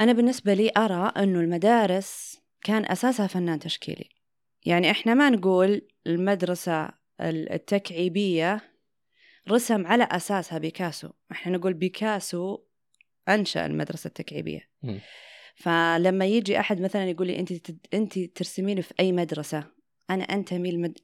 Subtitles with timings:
[0.00, 4.08] أنا بالنسبة لي أرى أنه المدارس كان أساسها فنان تشكيلي.
[4.66, 6.90] يعني إحنا ما نقول المدرسة
[7.20, 8.60] التكعيبية
[9.48, 11.10] رسم على أساسها بيكاسو.
[11.32, 12.58] إحنا نقول بيكاسو
[13.28, 14.60] أنشأ المدرسة التكعيبية.
[14.82, 14.98] م.
[15.56, 17.52] فلما يجي أحد مثلا يقول لي أنت
[17.94, 19.64] أنت ترسمين في أي مدرسة
[20.10, 20.98] أنا أنتمي للمد...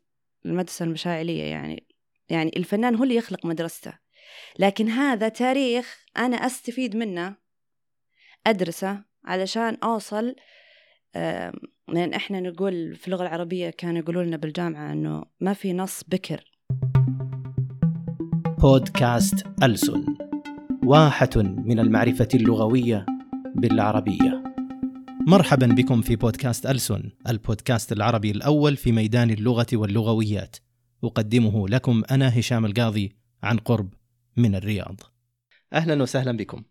[0.47, 1.87] المدرسة المشاعلية يعني.
[2.29, 3.99] يعني الفنان هو اللي يخلق مدرسته.
[4.59, 7.37] لكن هذا تاريخ أنا أستفيد منه
[8.47, 10.37] أدرسه علشان أوصل
[11.89, 16.51] لأن إحنا نقول في اللغة العربية كانوا يقولوا لنا بالجامعة إنه ما في نص بكر.
[18.59, 20.05] بودكاست ألسن
[20.85, 23.07] واحة من المعرفة اللغوية
[23.55, 24.45] بالعربية.
[25.29, 30.57] مرحبا بكم في بودكاست ألسن البودكاست العربي الأول في ميدان اللغة واللغويات.
[31.05, 33.95] أقدمه لكم أنا هشام القاضي عن قرب
[34.37, 35.01] من الرياض.
[35.73, 36.63] أهلا وسهلا بكم.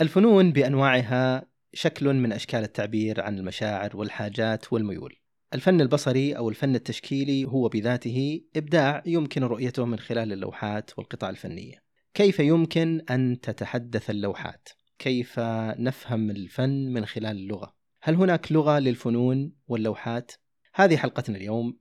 [0.00, 5.16] الفنون بأنواعها شكل من أشكال التعبير عن المشاعر والحاجات والميول
[5.54, 11.82] الفن البصري أو الفن التشكيلي هو بذاته إبداع يمكن رؤيته من خلال اللوحات والقطع الفنية
[12.14, 15.40] كيف يمكن أن تتحدث اللوحات؟ كيف
[15.78, 20.32] نفهم الفن من خلال اللغة؟ هل هناك لغة للفنون واللوحات؟
[20.74, 21.78] هذه حلقتنا اليوم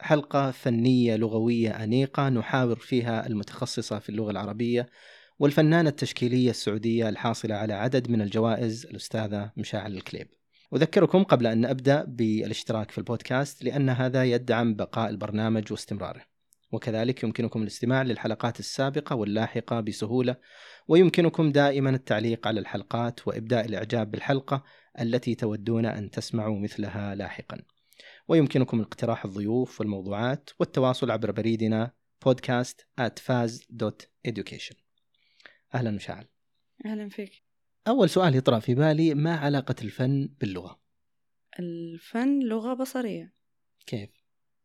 [0.00, 4.88] حلقة فنية لغوية أنيقة نحاور فيها المتخصصة في اللغة العربية
[5.38, 10.28] والفنانة التشكيلية السعودية الحاصلة على عدد من الجوائز الأستاذة مشاعل الكليب.
[10.74, 16.22] أذكركم قبل أن أبدأ بالاشتراك في البودكاست لأن هذا يدعم بقاء البرنامج واستمراره.
[16.72, 20.36] وكذلك يمكنكم الاستماع للحلقات السابقة واللاحقة بسهولة
[20.88, 24.64] ويمكنكم دائما التعليق على الحلقات وإبداء الإعجاب بالحلقة
[25.00, 27.58] التي تودون أن تسمعوا مثلها لاحقا.
[28.28, 31.90] ويمكنكم اقتراح الضيوف والموضوعات والتواصل عبر بريدنا
[32.24, 34.83] podcast at faz.education
[35.74, 36.26] أهلا مشاعل
[36.86, 37.42] أهلا فيك
[37.88, 40.80] أول سؤال يطرأ في بالي ما علاقة الفن باللغة؟
[41.58, 43.34] الفن لغة بصرية
[43.86, 44.10] كيف؟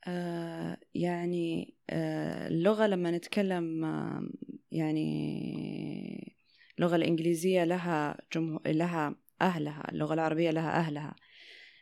[0.07, 4.29] آه يعني آه اللغة لما نتكلم آه
[4.71, 6.35] يعني
[6.79, 11.15] اللغة الإنجليزية لها جمهور لها أهلها اللغة العربية لها أهلها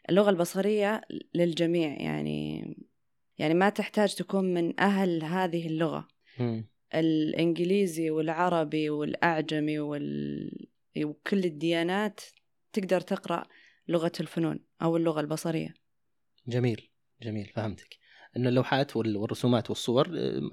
[0.09, 1.01] اللغة البصرية
[1.35, 2.63] للجميع يعني
[3.37, 6.07] يعني ما تحتاج تكون من أهل هذه اللغة
[6.39, 6.61] م.
[6.95, 10.67] الإنجليزي والعربي والأعجمي وال...
[11.03, 12.21] وكل الديانات
[12.73, 13.47] تقدر تقرأ
[13.87, 15.73] لغة الفنون أو اللغة البصرية.
[16.47, 16.89] جميل
[17.21, 17.97] جميل فهمتك.
[18.37, 20.07] أن اللوحات والرسومات والصور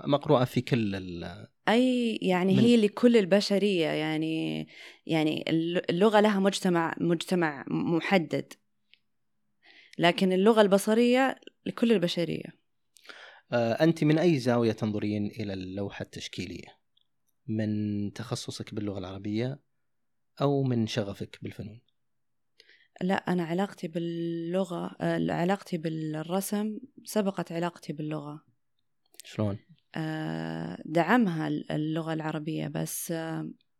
[0.06, 1.46] مقروءة في كل ال...
[1.68, 2.58] أي يعني من...
[2.58, 4.68] هي لكل البشرية يعني
[5.06, 5.44] يعني
[5.90, 8.52] اللغة لها مجتمع مجتمع محدد.
[9.98, 12.63] لكن اللغة البصرية لكل البشرية.
[13.54, 16.78] أنت من أي زاوية تنظرين إلى اللوحة التشكيلية؟
[17.46, 19.60] من تخصصك باللغة العربية
[20.40, 21.80] أو من شغفك بالفنون؟
[23.02, 24.96] لا أنا علاقتي باللغة
[25.30, 28.44] علاقتي بالرسم سبقت علاقتي باللغة
[29.24, 29.58] شلون؟
[30.84, 33.10] دعمها اللغة العربية بس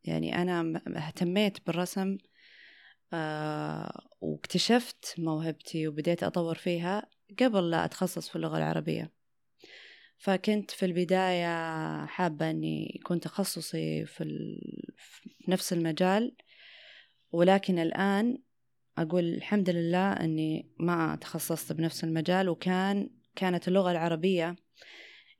[0.04, 2.16] يعني أنا اهتميت بالرسم
[4.20, 7.06] واكتشفت موهبتي وبديت أطور فيها
[7.40, 9.12] قبل لا أتخصص في اللغة العربية
[10.24, 14.60] فكنت في البداية حابة أني يكون تخصصي في, ال...
[14.96, 16.36] في نفس المجال
[17.32, 18.38] ولكن الآن
[18.98, 24.56] أقول الحمد لله أني ما تخصصت بنفس المجال وكان كانت اللغة العربية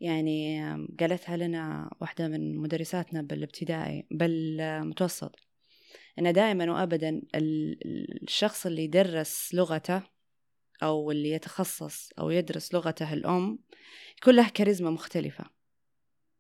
[0.01, 0.61] يعني
[1.01, 5.37] قالتها لنا واحدة من مدرساتنا بالابتدائي بالمتوسط
[6.19, 10.03] أن دائما وأبدا الشخص اللي يدرس لغته
[10.83, 13.59] أو اللي يتخصص أو يدرس لغته الأم
[14.19, 15.45] يكون له كاريزما مختلفة.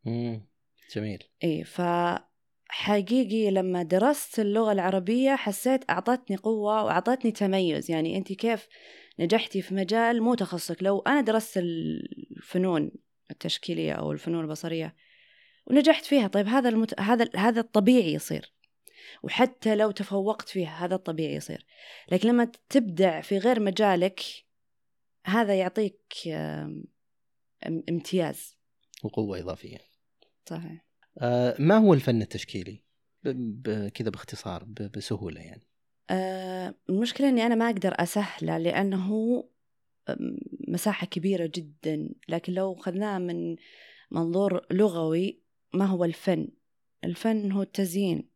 [0.04, 0.46] مم.
[0.94, 1.24] جميل.
[1.44, 7.90] إيه فحقيقي لما درست اللغة العربية حسيت أعطتني قوة وأعطتني تميز.
[7.90, 8.68] يعني أنت كيف
[9.18, 10.82] نجحتي في مجال مو تخصصك.
[10.82, 12.90] لو أنا درست الفنون
[13.30, 14.96] التشكيلية أو الفنون البصرية
[15.66, 17.00] ونجحت فيها طيب هذا المت...
[17.00, 18.54] هذا هذا الطبيعي يصير.
[19.22, 21.66] وحتى لو تفوقت فيها هذا الطبيعي يصير.
[22.12, 24.20] لكن لما تبدع في غير مجالك
[25.24, 26.12] هذا يعطيك
[27.88, 28.56] امتياز.
[29.02, 29.78] وقوة إضافية.
[30.46, 30.84] صحيح.
[31.18, 32.84] آه ما هو الفن التشكيلي؟
[33.94, 35.68] كذا باختصار بسهولة يعني.
[36.10, 39.10] آه المشكلة أني أنا ما أقدر أسهله لأنه
[40.68, 42.14] مساحة كبيرة جدا.
[42.28, 43.56] لكن لو أخذناها من
[44.10, 45.40] منظور لغوي
[45.74, 46.48] ما هو الفن؟
[47.04, 48.28] الفن هو التزيين.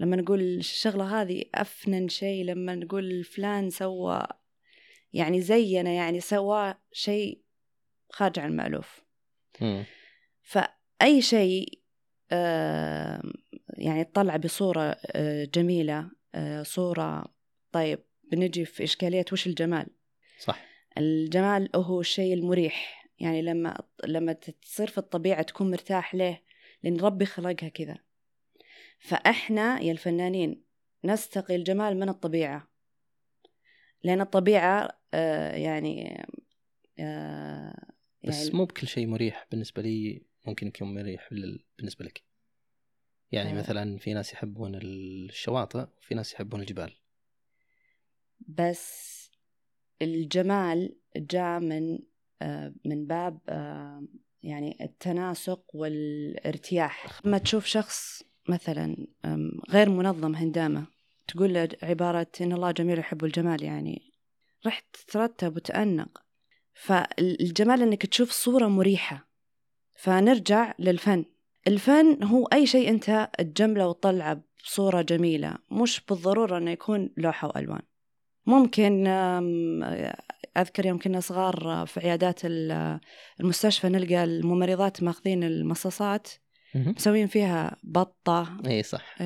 [0.00, 4.26] لما نقول الشغلة هذه أفنن شيء لما نقول فلان سوى
[5.12, 7.42] يعني زينا يعني سوى شيء
[8.10, 9.04] خارج عن المألوف.
[10.42, 11.82] فأي شيء
[13.78, 14.96] يعني تطلع بصورة
[15.54, 16.10] جميلة
[16.62, 17.24] صورة
[17.72, 17.98] طيب
[18.32, 19.86] بنجي في إشكالية وش الجمال؟
[20.38, 20.64] صح.
[20.98, 23.08] الجمال هو الشيء المريح.
[23.18, 26.42] يعني لما لما تصير في الطبيعة تكون مرتاح ليه؟
[26.82, 27.98] لأن ربي خلقها كذا.
[29.02, 30.64] فإحنا يا الفنانين
[31.04, 32.68] نستقي الجمال من الطبيعة.
[34.02, 36.26] لأن الطبيعة آه يعني
[36.98, 37.92] آه
[38.24, 41.28] بس يعني مو بكل شيء مريح بالنسبة لي ممكن يكون مريح
[41.78, 42.22] بالنسبة لك.
[43.32, 43.54] يعني آه.
[43.54, 46.92] مثلا في ناس يحبون الشواطئ وفي ناس يحبون الجبال.
[48.40, 49.30] بس
[50.02, 51.98] الجمال جاء من
[52.42, 54.06] آه، من باب آه،
[54.42, 57.26] يعني التناسق والارتياح.
[57.26, 59.06] لما تشوف شخص مثلا
[59.70, 60.86] غير منظم هندامة.
[61.28, 64.12] تقول له عبارة إن الله جميل يحب الجمال يعني.
[64.66, 66.22] راح تترتب وتأنق.
[66.74, 69.28] فالجمال إنك تشوف صورة مريحة.
[69.96, 71.24] فنرجع للفن.
[71.68, 75.58] الفن هو أي شيء أنت تجمله وتطلعه بصورة جميلة.
[75.70, 77.82] مش بالضرورة أنه يكون لوحة وألوان.
[78.46, 79.06] ممكن
[80.56, 83.00] أذكر يوم كنا صغار في عيادات ال-
[83.40, 86.28] المستشفى نلقى الممرضات ماخذين المصاصات.
[86.74, 88.60] مسوين فيها بطة.
[88.66, 89.16] إي صح.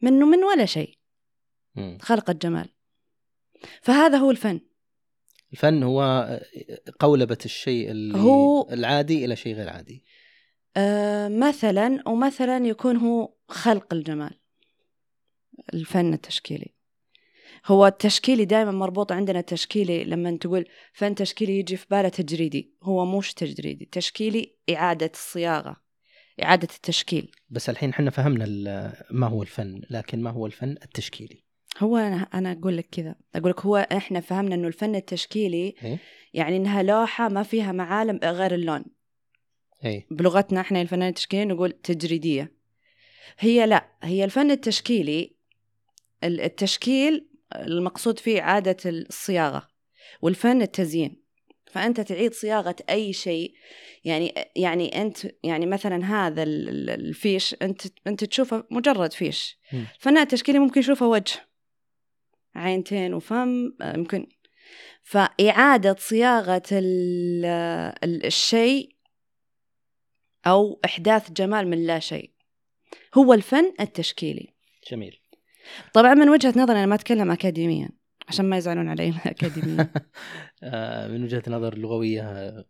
[0.00, 0.98] منه من ولا شيء.
[1.74, 1.98] مم.
[2.00, 2.68] خلقت جمال
[3.82, 4.60] فهذا هو الفن.
[5.52, 6.40] الفن هو
[6.98, 10.04] قولبة الشيء اللي هو- العادي إلى شيء غير عادي.
[10.76, 14.40] آه مثلا ومثلا يكون هو خلق الجمال.
[15.74, 16.74] الفن التشكيلي.
[17.66, 22.74] هو التشكيلي دائما مربوط عندنا التشكيلي لما تقول فن تشكيلي يجي في باله تجريدي.
[22.82, 23.84] هو مش تجريدي.
[23.84, 25.81] تشكيلي إعادة الصياغة.
[26.42, 27.30] إعادة التشكيل.
[27.50, 28.46] بس الحين إحنا فهمنا
[29.10, 31.44] ما هو الفن لكن ما هو الفن التشكيلي؟
[31.78, 33.14] هو أنا, أنا أقول لك كذا.
[33.34, 35.98] أقول لك هو إحنا فهمنا إنه الفن التشكيلي إيه؟
[36.34, 38.84] يعني إنها لوحة ما فيها معالم غير اللون.
[39.84, 42.52] اي بلغتنا إحنا الفنان التشكيلي نقول تجريدية.
[43.38, 45.36] هي لا هي الفن التشكيلي
[46.24, 49.68] ال- التشكيل المقصود فيه إعادة الصياغة
[50.22, 51.21] والفن التزيين.
[51.72, 53.54] فأنت تعيد صياغة أي شيء.
[54.04, 59.58] يعني يعني أنت يعني مثلا هذا ال- ال- الفيش أنت أنت تشوفه مجرد فيش.
[59.72, 61.32] الفنان التشكيلي ممكن يشوفه وجه
[62.54, 64.26] عينتين وفم آه، يمكن
[65.98, 67.44] صياغة ال-
[68.04, 68.96] ال- الشيء
[70.46, 72.30] أو إحداث جمال من لا شيء.
[73.14, 74.54] هو الفن التشكيلي.
[74.90, 75.18] جميل.
[75.94, 77.88] طبعا من وجهة نظري أنا ما أتكلم أكاديميا.
[78.32, 79.90] عشان ما يزعلون علي أكاديميا
[80.62, 82.64] آه، من وجهة نظر لغوية آه،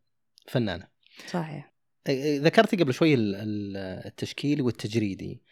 [0.48, 0.88] فنانة.
[1.26, 1.72] صحيح.
[2.06, 3.76] آه، ذكرتي قبل شوي ال- ال-
[4.06, 5.42] التشكيلي والتجريدي.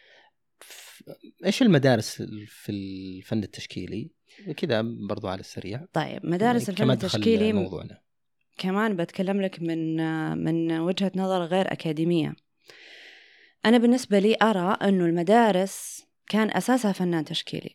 [1.47, 4.11] إيش المدارس في الفن التشكيلي؟
[4.57, 5.87] كذا برضو على السريع.
[5.93, 8.01] طيب مدارس الفن كمدخل التشكيلي موضوعنا.
[8.59, 9.97] كمان بتكلم لك من
[10.45, 12.35] من وجهة نظر غير أكاديمية.
[13.67, 17.75] أنا بالنسبة لي أرى أنه المدارس كان أساسها فنان تشكيلي.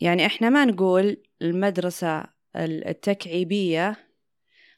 [0.00, 2.24] يعني إحنا ما نقول المدرسة
[2.56, 3.96] التكعيبية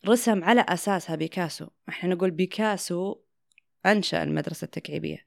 [0.08, 1.66] رسم على أساسها بيكاسو.
[1.88, 3.16] إحنا نقول بيكاسو
[3.86, 5.26] أنشأ المدرسة التكعيبية.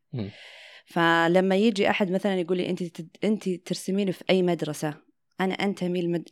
[0.86, 5.02] فلما يجي أحد مثلا يقول لي أنت تد- أنت ترسمين في أي مدرسة
[5.42, 6.30] أنا أنتمي للمد-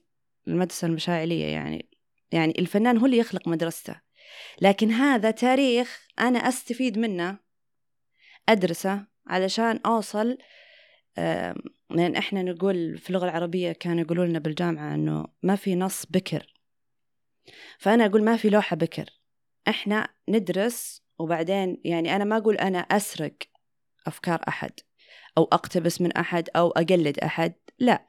[0.47, 1.89] المدرسة المشاعلية يعني.
[2.31, 4.01] يعني الفنان هو اللي يخلق مدرسته.
[4.61, 7.37] لكن هذا تاريخ أنا أستفيد منه
[8.49, 10.37] أدرسه علشان أوصل
[11.93, 16.53] لأن إحنا نقول في اللغة العربية كانوا يقولوا لنا بالجامعة إنه ما في نص بكر.
[17.77, 19.09] فأنا أقول ما في لوحة بكر.
[19.67, 23.33] إحنا ندرس وبعدين يعني أنا ما أقول أنا أسرق
[24.07, 24.71] أفكار أحد
[25.37, 28.07] أو أقتبس من أحد أو أقلد أحد لا.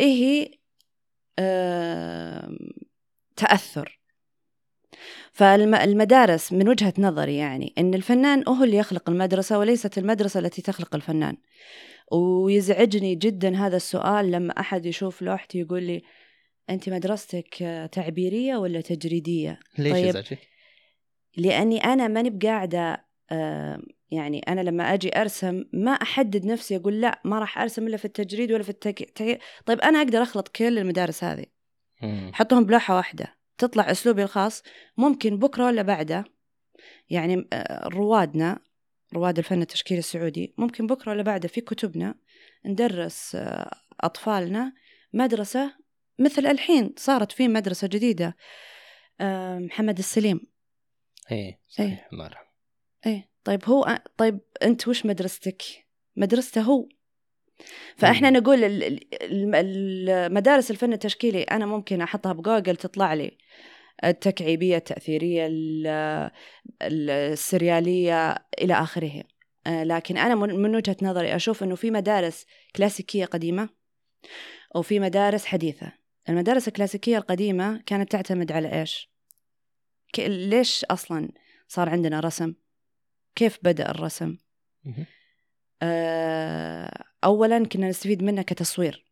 [0.00, 0.58] إيه
[1.38, 2.58] آم،
[3.36, 4.01] تأثر.
[5.32, 10.94] فالمدارس من وجهة نظري يعني أن الفنان هو اللي يخلق المدرسة وليست المدرسة التي تخلق
[10.94, 11.36] الفنان
[12.12, 16.02] ويزعجني جدا هذا السؤال لما أحد يشوف لوحتي يقول لي
[16.70, 17.54] أنت مدرستك
[17.92, 20.06] تعبيرية ولا تجريدية ليش طيب.
[20.06, 20.38] يزعجك؟
[21.36, 27.20] لأني أنا ماني بقاعدة آه، يعني أنا لما أجي أرسم ما أحدد نفسي أقول لا
[27.24, 29.10] ما راح أرسم إلا في التجريد ولا في التك...
[29.14, 31.44] تك- طيب أنا أقدر أخلط كل المدارس هذه.
[32.32, 34.62] حطهم بلوحة واحدة تطلع أسلوبي الخاص
[34.96, 36.24] ممكن بكرة ولا بعده.
[37.10, 38.58] يعني آه، روادنا
[39.14, 42.14] رواد الفن التشكيلي السعودي ممكن بكرة ولا بعده في كتبنا
[42.64, 44.72] ندرس آه، أطفالنا
[45.12, 45.74] مدرسة
[46.18, 48.36] مثل الحين صارت في مدرسة جديدة
[49.20, 50.40] آه، محمد السليم.
[51.30, 52.48] إيه صحيح الله يرحمه
[53.06, 55.62] إيه طيب هو طيب أنت وش مدرستك؟
[56.16, 56.88] مدرسته هو.
[57.96, 58.36] فإحنا مم.
[58.36, 63.38] نقول ال- ال- الم- المدارس الفن التشكيلي أنا ممكن أحطها بجوجل تطلع لي
[64.04, 65.86] التكعيبية التأثيرية ال-
[66.82, 69.24] ال- السريالية إلى آخره
[69.66, 73.68] آه، لكن أنا من وجهة نظري أشوف إنه في مدارس كلاسيكية قديمة
[74.74, 75.92] وفي مدارس حديثة
[76.28, 79.12] المدارس الكلاسيكية القديمة كانت تعتمد على إيش؟
[80.12, 81.28] ك- ليش أصلا
[81.68, 82.54] صار عندنا رسم؟
[83.34, 84.36] كيف بدأ الرسم؟
[85.82, 89.04] آه، أولا كنا نستفيد منه كتصوير.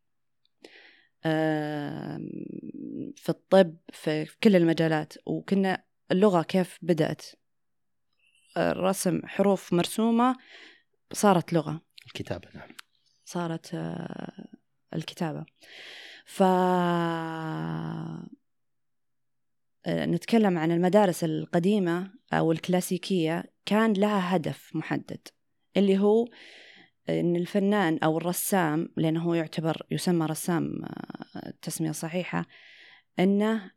[3.17, 7.23] في الطب في في كل المجالات وكنا اللغة كيف بدأت.
[8.57, 10.37] الرسم حروف مرسومة
[11.12, 11.81] صارت لغة.
[12.07, 12.69] الكتابة نعم.
[13.25, 14.49] صارت آه،
[14.95, 15.45] الكتابة.
[16.26, 16.43] ف
[19.87, 25.29] آه، نتكلم عن المدارس القديمة أو الكلاسيكية كان لها هدف محدد
[25.76, 26.29] اللي هو
[27.11, 32.47] إن الفنان أو الرسام لأنه هو يعتبر يسمى رسام آه، التسمية الصحيحة
[33.19, 33.71] إنه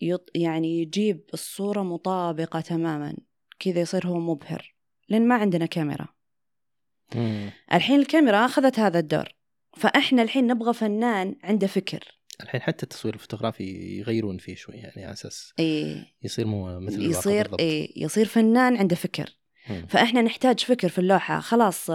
[0.00, 3.16] يط يعني يجيب الصورة مطابقة تماما
[3.58, 4.74] كذا يصير هو مبهر
[5.08, 6.08] لأن ما عندنا كاميرا
[7.14, 7.50] مم.
[7.72, 9.28] الحين الكاميرا أخذت هذا الدور
[9.76, 13.64] فإحنا الحين نبغى فنان عنده فكر الحين حتى التصوير الفوتوغرافي
[13.98, 17.58] يغيرون فيه شوي يعني على أساس إيه يصير مو مثل الواقع يصير.
[17.58, 19.38] إيه يصير فنان عنده فكر
[19.70, 19.86] مم.
[19.88, 21.90] فإحنا نحتاج فكر في اللوحة خلاص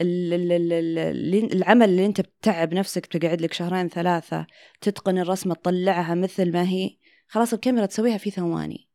[0.00, 4.46] العمل اللي أنت بتتعب نفسك تقعد لك شهرين ثلاثة
[4.80, 6.90] تتقن الرسمة تطلعها مثل ما هي
[7.28, 8.88] خلاص الكاميرا تسويها في ثواني.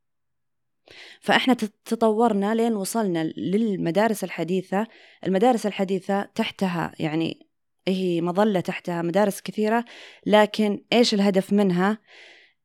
[1.21, 1.53] فإحنا
[1.85, 4.88] تطورنا لين وصلنا للمدارس الحديثة.
[5.25, 7.47] المدارس الحديثة تحتها يعني
[7.88, 9.85] هي مظلة تحتها مدارس كثيرة
[10.25, 11.97] لكن إيش الهدف منها؟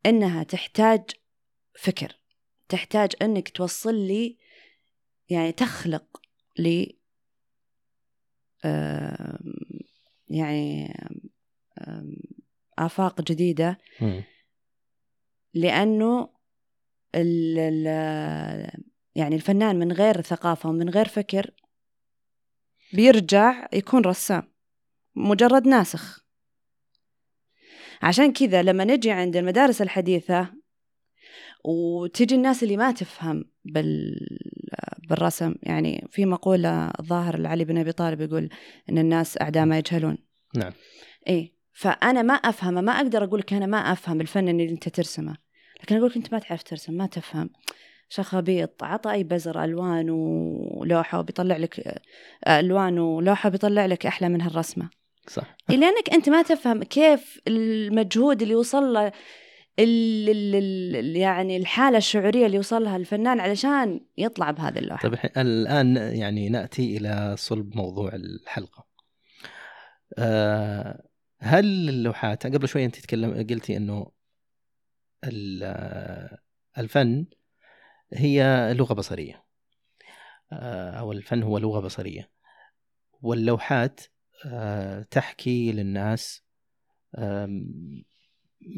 [0.06, 1.02] إنها تحتاج
[1.74, 2.16] فكر
[2.68, 4.36] تحتاج إنك توصل لي
[5.28, 6.20] يعني تخلق
[6.58, 6.99] لي
[10.28, 10.94] يعني
[12.78, 13.78] آفاق جديدة.
[15.54, 16.28] لأنه
[17.14, 17.86] ال ال
[19.14, 21.50] يعني الفنان من غير ثقافة ومن غير فكر
[22.92, 24.42] بيرجع يكون رسام
[25.14, 26.24] مجرد ناسخ
[28.02, 30.54] عشان كذا لما نجي عند المدارس الحديثة
[31.64, 34.16] وتجي الناس اللي ما تفهم بال
[35.10, 35.54] بالرسم.
[35.62, 38.48] يعني في مقولة الظاهر لعلي بن أبي طالب يقول
[38.90, 40.18] إن الناس أعداء ما يجهلون.
[40.56, 40.72] نعم.
[41.28, 45.36] إيه فأنا ما أفهمه ما أقدر أقول لك أنا ما أفهم الفن اللي أنت ترسمه.
[45.82, 47.50] لكن أقول لك أنت ما تعرف ترسم ما تفهم.
[48.08, 52.02] شخبيط عطى أي بزر ألوان ولوحة وبيطلع لك
[52.48, 54.90] ألوان ولوحة بيطلع لك أحلى من هالرسمة
[55.28, 55.56] صح.
[55.68, 59.12] لأنك أنت ما تفهم كيف المجهود اللي وصل له
[59.80, 65.08] ال ال ال يعني الحالة الشعورية اللي وصل لها الفنان علشان يطلع بهذه اللوحة.
[65.08, 68.86] طيب الآن يعني نأتي إلى صلب موضوع الحلقة.
[70.18, 71.02] آه،
[71.40, 73.76] هل اللوحات قبل شوي أنت تكلم قلتي
[75.62, 76.38] آه،
[76.78, 77.26] الفن
[78.12, 79.44] هي لغة بصرية.
[80.52, 82.30] آه، أو الفن هو لغة بصرية.
[83.22, 84.00] واللوحات
[84.46, 86.42] آه، تحكي للناس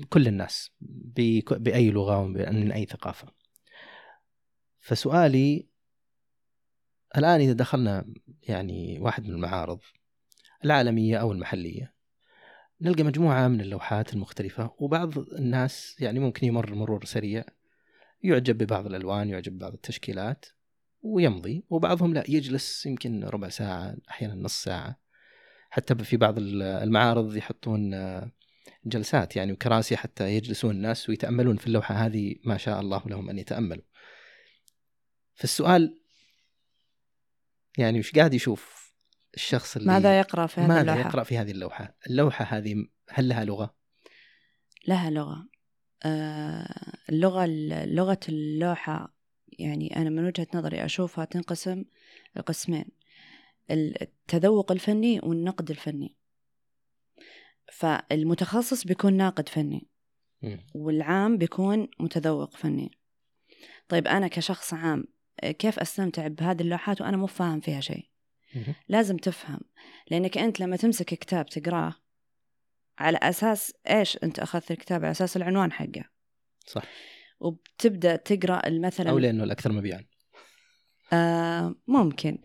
[0.09, 0.71] كل الناس
[1.51, 3.29] بأي لغة ومن أي ثقافة.
[4.81, 5.69] فسؤالي
[7.17, 8.05] الآن إذا دخلنا
[8.43, 9.81] يعني واحد من المعارض
[10.65, 11.95] العالمية أو المحلية
[12.81, 17.45] نلقى مجموعة من اللوحات المختلفة وبعض الناس يعني ممكن يمر مرور سريع
[18.23, 20.47] يعجب ببعض الألوان يعجب ببعض التشكيلات
[21.03, 25.01] ويمضي وبعضهم لا يجلس يمكن ربع ساعة أحيانا نص ساعة.
[25.71, 27.95] حتى في بعض المعارض يحطون
[28.85, 31.95] جلسات يعني وكراسي حتى يجلسون الناس ويتأملون في اللوحة.
[31.95, 33.85] هذه ما شاء الله لهم أن يتأملوا.
[35.35, 36.01] فالسؤال
[37.79, 38.93] يعني وش قاعد يشوف
[39.35, 43.29] الشخص اللي ماذا يقرأ في هذه ماذا اللوحة؟ يقرأ في هذه اللوحة؟ اللوحة هذه هل
[43.29, 43.75] لها لغة؟
[44.89, 45.49] لها لغة.
[46.03, 47.47] آه اللغة
[47.87, 49.17] لغة اللوحة
[49.49, 51.85] يعني أنا من وجهة نظري أشوفها تنقسم
[52.37, 52.85] لقسمين.
[53.71, 56.17] التذوق الفني والنقد الفني.
[57.73, 59.88] فالمتخصص بيكون ناقد فني.
[60.75, 62.90] والعام بيكون متذوق فني.
[63.88, 65.04] طيب أنا كشخص عام
[65.42, 68.09] كيف أستمتع بهذه اللوحات وأنا مو فاهم فيها شيء.
[68.88, 69.61] لازم تفهم
[70.11, 71.95] لأنك أنت لما تمسك كتاب تقراه
[72.99, 76.04] على أساس إيش؟ أنت أخذت الكتاب على أساس العنوان حقه.
[76.66, 76.83] صح.
[77.40, 80.04] وبتبدأ تقرأ مثلا أو لأنه الأكثر مبيعا.
[81.12, 82.38] آه ممكن.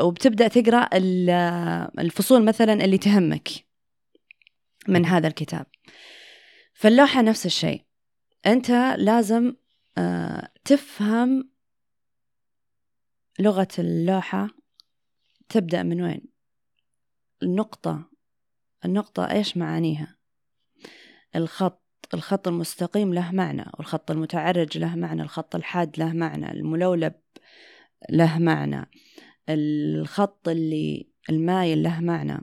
[0.00, 1.30] وبتبدأ تقرأ ال-
[1.98, 3.48] الفصول مثلا اللي تهمك.
[4.88, 5.66] من هذا الكتاب.
[6.74, 7.84] فاللوحة نفس الشيء.
[8.46, 9.54] أنت لازم
[9.98, 11.50] آه تفهم
[13.38, 14.48] لغة اللوحة
[15.48, 16.28] تبدأ من وين؟
[17.42, 18.10] النقطة.
[18.84, 20.16] النقطة إيش معانيها؟
[21.36, 27.14] الخط الخط المستقيم له معنى والخط المتعرج له معنى الخط الحاد له معنى الملولب
[28.10, 28.90] له معنى
[29.48, 32.40] الخط اللي المايل له معنى.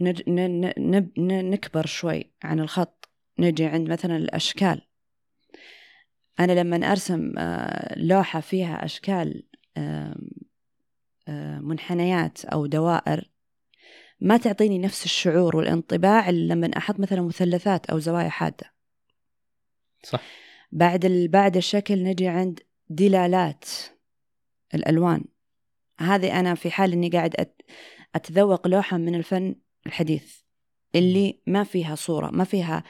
[0.00, 0.22] نج...
[0.28, 0.66] ن...
[0.78, 1.10] ن...
[1.18, 1.50] ن...
[1.50, 3.08] نكبر شوي عن الخط.
[3.38, 4.82] نجي عند مثلا الأشكال.
[6.40, 9.42] أنا لما أرسم آه، لوحة فيها أشكال
[11.60, 13.30] منحنيات أو دوائر
[14.20, 18.72] ما تعطيني نفس الشعور والانطباع اللي لما أحط مثلا مثلثات أو زوايا حادة.
[20.02, 20.22] صح.
[20.72, 21.28] بعد ال...
[21.28, 23.64] بعد الشكل نجي عند دلالات
[24.74, 25.24] الألوان.
[26.00, 27.62] هذه أنا في حال إني قاعد أت...
[28.14, 29.54] أتذوق لوحة من الفن
[29.86, 30.36] الحديث
[30.94, 32.84] اللي ما فيها صورة ما فيها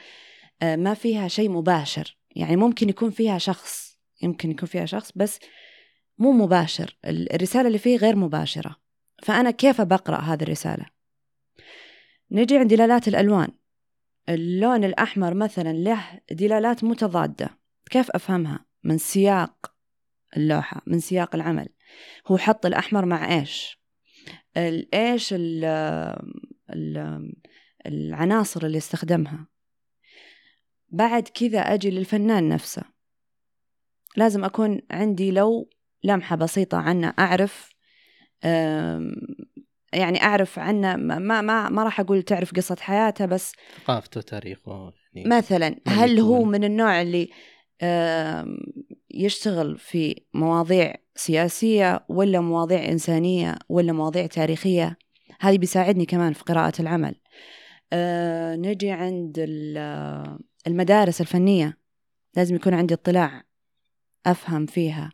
[0.61, 2.17] آه، ما فيها شيء مباشر.
[2.35, 5.39] يعني ممكن يكون فيها شخص يمكن يكون فيها شخص بس
[6.17, 6.97] مو مباشر.
[7.05, 8.75] ال- الرسالة اللي فيه غير مباشرة.
[9.23, 10.85] فأنا كيف بقرأ هذه الرسالة؟
[12.31, 13.51] نجي عند دلالات الألوان.
[14.29, 17.49] اللون الأحمر مثلا له دلالات متضادة.
[17.89, 19.73] كيف أفهمها؟ من سياق
[20.37, 21.69] اللوحة من سياق العمل.
[22.27, 23.79] هو حط الأحمر مع إيش؟
[24.57, 26.56] ال- إيش ال ال
[27.85, 29.47] العناصر اللي استخدمها.
[30.89, 32.83] بعد كذا أجي للفنان نفسه.
[34.15, 35.69] لازم أكون عندي لو
[36.03, 37.69] لمحة بسيطة عنه أعرف
[39.93, 40.95] يعني أعرف عنه.
[40.95, 46.43] ما ما ما, راح أقول تعرف قصة حياته بس ثقافته تاريخه يعني مثلا هل هو؟
[46.43, 47.29] من النوع اللي
[49.11, 54.97] يشتغل في مواضيع سياسية ولا مواضيع إنسانية ولا مواضيع تاريخية؟
[55.39, 57.15] هذه بيساعدني كمان في قراءة العمل.
[57.93, 61.77] آه، نجي عند ال- المدارس الفنية.
[62.35, 63.43] لازم يكون عندي اطلاع
[64.25, 65.11] أفهم فيها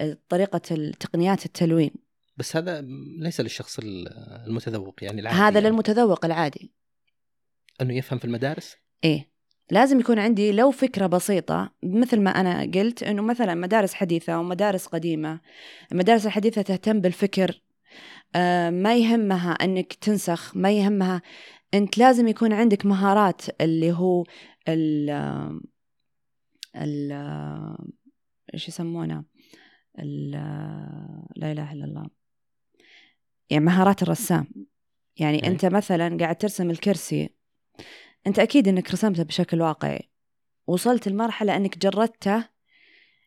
[0.00, 0.58] آه، طريقة
[1.00, 1.90] تقنيات التلوين.
[2.36, 2.80] بس هذا
[3.18, 3.80] ليس للشخص
[4.46, 5.70] المتذوق يعني العادي هذا يعني.
[5.70, 6.72] للمتذوق العادي.
[7.80, 9.34] أنه يفهم في المدارس؟ إيه.
[9.70, 14.86] لازم يكون عندي لو فكرة بسيطة مثل ما أنا قلت إنه مثلا مدارس حديثة ومدارس
[14.86, 15.40] قديمة.
[15.92, 17.62] المدارس الحديثة تهتم بالفكر
[18.70, 21.22] ما يهمها أنك تنسخ ما يهمها
[21.74, 24.24] أنت لازم يكون عندك مهارات اللي هو
[24.68, 25.10] ال
[26.76, 27.12] ال
[28.54, 29.24] إيش يسمونه؟
[31.36, 32.10] لا إله إلا الله.
[33.50, 34.46] يعني مهارات الرسام.
[35.16, 35.48] يعني أي.
[35.48, 37.30] أنت مثلا قاعد ترسم الكرسي
[38.26, 40.10] أنت أكيد أنك رسمته بشكل واقعي.
[40.66, 42.48] وصلت لمرحلة أنك جردته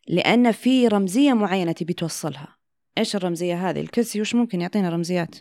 [0.08, 2.57] لأن في رمزية معينة تبي توصلها.
[2.98, 5.36] إيش الرمزية هذه؟ الكرسي وش ممكن يعطينا رمزيات؟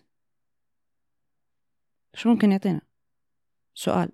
[2.14, 2.80] وش ممكن يعطينا؟
[3.74, 4.08] سؤال.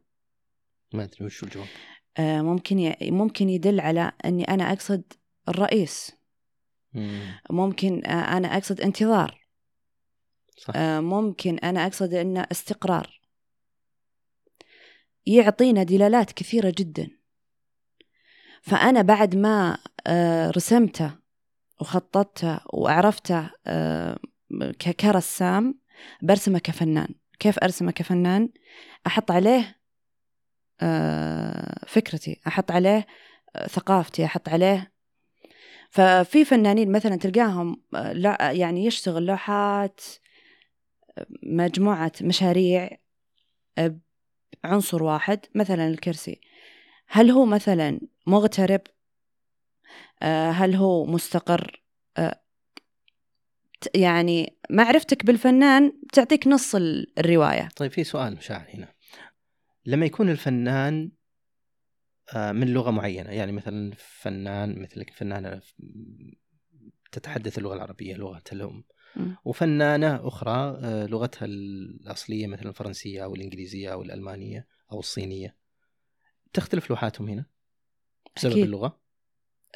[0.93, 1.67] ما أدري وش الجواب؟
[2.19, 2.97] آه ممكن ي...
[3.03, 5.13] ممكن يدل على أني أنا أقصد
[5.49, 6.13] الرئيس.
[6.93, 7.41] مم.
[7.51, 9.47] ممكن آه أنا أقصد انتظار.
[10.57, 10.75] صح.
[10.77, 13.21] آه ممكن أنا أقصد أنه استقرار.
[15.27, 17.11] يعطينا دلالات كثيرة جدا.
[18.63, 21.22] فأنا بعد ما آه رسمته
[21.81, 24.19] وخططته وعرفته آه
[25.01, 25.79] كرسام
[26.23, 27.15] برسمه كفنان.
[27.39, 28.49] كيف أرسمه كفنان؟
[29.07, 29.81] أحط عليه
[30.81, 33.07] آه فكرتي أحط عليه
[33.57, 34.93] آه ثقافتي أحط عليه.
[35.91, 37.83] ففي فنانين مثلا تلقاهم
[38.41, 40.01] يعني يشتغل لوحات
[41.43, 42.91] مجموعة مشاريع
[44.65, 46.41] عنصر واحد مثلا الكرسي.
[47.09, 48.81] هل هو مثلا مغترب؟
[50.29, 51.83] هل هو مستقر
[52.17, 52.43] آه،
[53.95, 58.95] يعني معرفتك بالفنان تعطيك نص ال- الرواية طيب في سؤال مشاعر هنا
[59.87, 61.11] لما يكون الفنان
[62.35, 65.61] آه، من لغة معينة يعني مثلا فنان مثلك فنانة
[67.13, 68.85] تتحدث اللغة العربية لغة الأم.
[69.45, 75.57] وفنانة أخرى آه، لغتها الأصلية مثلا الفرنسية أو الإنجليزية أو الألمانية أو الصينية
[76.53, 77.47] تختلف لوحاتهم هنا
[78.37, 78.65] بسبب أكيد.
[78.65, 79.02] اللغة آه،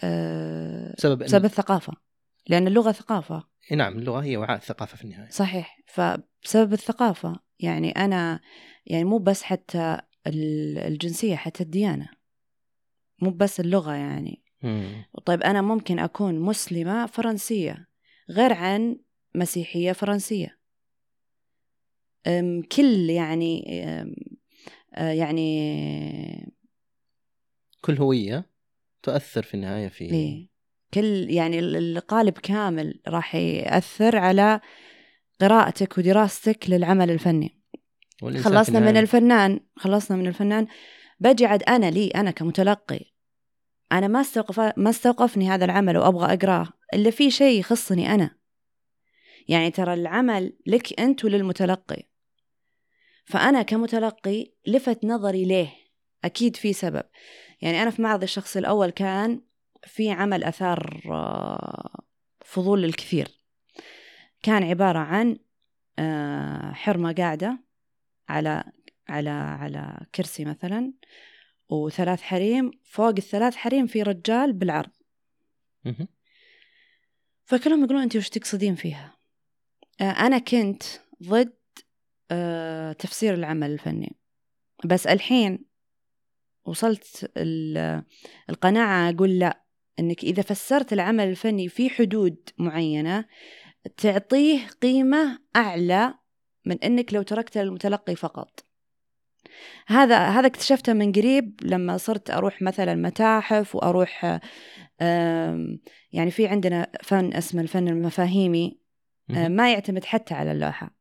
[0.02, 1.92] بسبب إن- بسبب الثقافة.
[2.48, 3.44] لأن اللغة ثقافة.
[3.70, 5.30] إيه نعم اللغة هي وعاء الثقافة في النهاية.
[5.30, 5.78] صحيح.
[5.86, 8.40] فبسبب الثقافة يعني أنا
[8.86, 12.08] يعني مو بس حتى ال- الجنسية حتى الديانة.
[13.22, 14.42] مو بس اللغة يعني.
[14.62, 15.04] مم.
[15.26, 17.86] طيب أنا ممكن أكون مسلمة فرنسية
[18.30, 18.98] غير عن
[19.34, 20.58] مسيحية فرنسية.
[22.26, 24.14] أم، كل يعني أم،
[24.94, 26.52] آه، يعني
[27.80, 28.50] كل هوية.
[29.06, 30.48] تؤثر في النهاية في إيه.
[30.94, 34.60] كل يعني ال- القالب كامل راح يأثر على
[35.40, 37.62] قراءتك ودراستك للعمل الفني.
[38.22, 40.66] خلصنا من الفنان خلصنا من الفنان.
[41.20, 43.00] بجي عاد أنا لي أنا كمتلقي
[43.92, 46.68] أنا ما استوقف ما استوقفني هذا العمل وأبغى أقراه.
[46.94, 48.30] إلا في شيء يخصني أنا.
[49.48, 52.02] يعني ترى العمل لك أنت وللمتلقي.
[53.24, 55.85] فأنا كمتلقي لفت نظري ليه؟
[56.26, 57.02] أكيد في سبب.
[57.62, 59.40] يعني أنا في معرض الشخص الأول كان
[59.84, 62.04] في عمل أثار آه،
[62.44, 63.40] فضول للكثير.
[64.42, 65.38] كان عبارة عن
[65.98, 67.58] آه، حرمة قاعدة
[68.28, 68.64] على
[69.08, 70.92] على على كرسي مثلا
[71.68, 72.70] وثلاث حريم.
[72.84, 74.90] فوق الثلاث حريم في رجال بالعرض.
[77.44, 79.16] فكلهم يقولون أنت وش تقصدين فيها؟
[80.00, 80.82] آه، أنا كنت
[81.22, 81.56] ضد
[82.98, 84.16] تفسير العمل الفني.
[84.84, 85.64] بس الحين
[86.66, 88.02] وصلت ال-
[88.50, 89.62] القناعة أقول لا
[89.98, 93.24] أنك إذا فسرت العمل الفني في حدود معينة
[93.96, 96.14] تعطيه قيمة أعلى
[96.64, 98.64] من أنك لو تركته للمتلقي فقط
[99.86, 104.40] هذا هذا اكتشفته من قريب لما صرت أروح مثلا متاحف وأروح
[106.12, 108.80] يعني في عندنا فن اسمه الفن المفاهيمي
[109.30, 109.48] آه،.
[109.48, 110.96] ما يعتمد حتى على اللوحة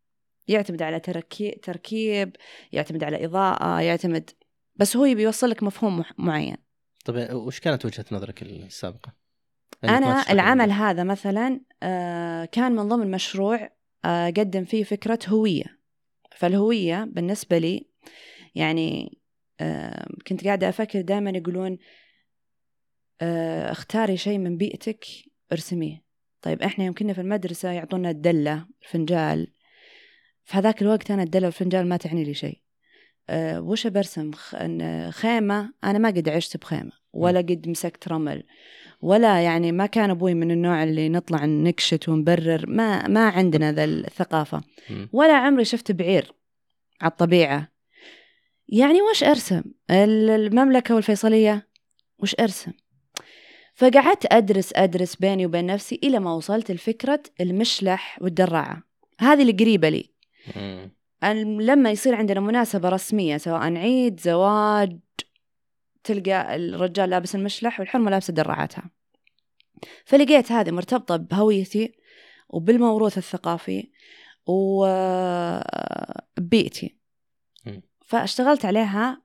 [0.48, 2.36] يعتمد على تركي تركيب
[2.72, 4.30] يعتمد على إضاءة يعتمد
[4.76, 6.58] بس هو يبي يوصل لك مفهوم معين.
[7.06, 8.44] طيب وش كانت وجهة نظرك
[9.84, 10.72] ما أنا تشرح العمل.
[10.72, 13.70] هذا مثلا آه، كان من ضمن مشروع
[14.06, 15.80] آه، قدم فيه فكرة هوية.
[16.36, 17.88] فالهوية بالنسبة لي
[18.56, 19.18] يعني
[19.60, 21.78] آه، كنت قاعدة أفكر دائما يقولون
[23.22, 25.06] اختاري شيء من بيئتك
[25.52, 26.04] ارسميه.
[26.42, 29.54] طيب إحنا يمكننا في المدرسة يعطونا الدلة الفنجال.
[30.44, 32.65] في هذاك الوقت أنا الدلة والفنجال ما تعني لي شيء.
[33.32, 34.32] وش برسم
[35.10, 38.44] خيمة أنا ما قد عشت بخيمة ولا قد مسكت رمل
[39.02, 43.84] ولا يعني ما كان أبوي من النوع اللي نطلع نكشت ونبرر ما ما عندنا ذا
[43.84, 44.62] الثقافة.
[45.14, 46.34] ولا عمري شفت بعير
[47.02, 47.72] على الطبيعة.
[48.68, 51.68] يعني وش أرسم؟ ال- المملكة والفيصلية
[52.20, 52.72] وش أرسم؟
[53.76, 58.84] فقعدت أدرس أدرس بيني وبين نفسي إلى ما وصلت لفكرة المشلح والدراعة.
[59.20, 60.10] هذه اللي قريبة لي.
[61.34, 65.00] لما يصير عندنا مناسبة رسمية سواء عيد زواج
[66.04, 68.90] تلقى الرجال لابس المشلح والحرمة لابسة دراعاتها.
[70.06, 71.96] فلقيت هذه مرتبطة بهويتي
[72.50, 73.92] وبالموروث الثقافي
[74.48, 75.76] وبيئتي.
[78.06, 79.22] فاشتغلت عليها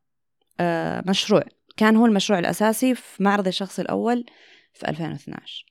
[0.61, 1.43] آه، مشروع.
[1.77, 4.25] كان هو المشروع الأساسي في معرض الشخص الأول
[4.73, 5.67] في 2012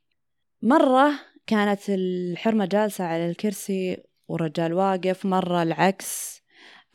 [0.62, 1.12] مرة
[1.48, 6.42] كانت الحرمة جالسة على الكرسي والرجال واقف مرة العكس.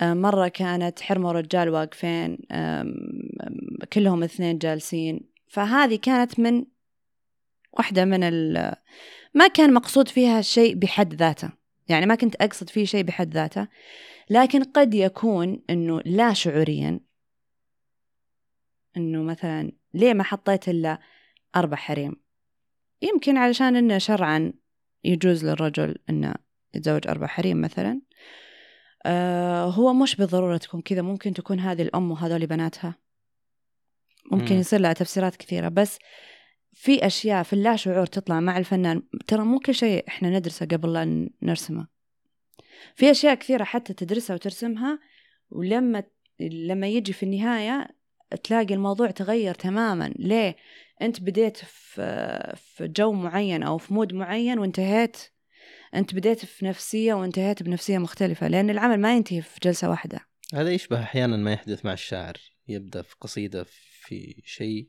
[0.00, 2.38] آه، مرة كانت حرمة ورجال واقفين
[3.92, 5.20] كلهم اثنين جالسين.
[5.48, 6.64] فهذه كانت من
[7.72, 8.74] واحدة من ال
[9.34, 11.50] ما كان مقصود فيها شيء بحد ذاته.
[11.88, 13.68] يعني ما كنت أقصد فيه شيء بحد ذاته.
[14.30, 17.00] لكن قد يكون أنه لا شعوريا
[18.96, 20.98] أنه مثلا ليه ما حطيت إلا
[21.56, 22.16] أربع حريم؟
[23.02, 24.52] يمكن علشان أنه شرعا
[25.04, 26.34] يجوز للرجل أنه
[26.76, 28.00] يتزوج أربع حريم مثلا.
[29.06, 32.94] آه هو مش بالضرورة تكون كذا ممكن تكون هذه الأم وهذول بناتها.
[34.32, 34.60] ممكن مم.
[34.60, 35.98] يصير لها تفسيرات كثيرة بس
[36.72, 39.02] في أشياء في اللا شعور تطلع مع الفنان.
[39.26, 41.86] ترى مو كل شيء إحنا ندرسه قبل لا نرسمه.
[42.94, 44.98] في أشياء كثيرة حتى تدرسها وترسمها
[45.50, 46.02] ولما
[46.40, 47.88] لما يجي في النهاية
[48.44, 50.14] تلاقي الموضوع تغير تماما.
[50.18, 50.56] ليه؟
[51.02, 55.16] أنت بديت في في جو معين أو في mood معين وانتهيت
[55.94, 60.20] أنت بديت في نفسية وانتهيت بنفسية مختلفة لأن العمل ما ينتهي في جلسة واحدة.
[60.54, 62.36] هذا يشبه أحيانا ما يحدث مع الشاعر
[62.68, 63.64] يبدأ في قصيدة
[64.00, 64.88] في شيء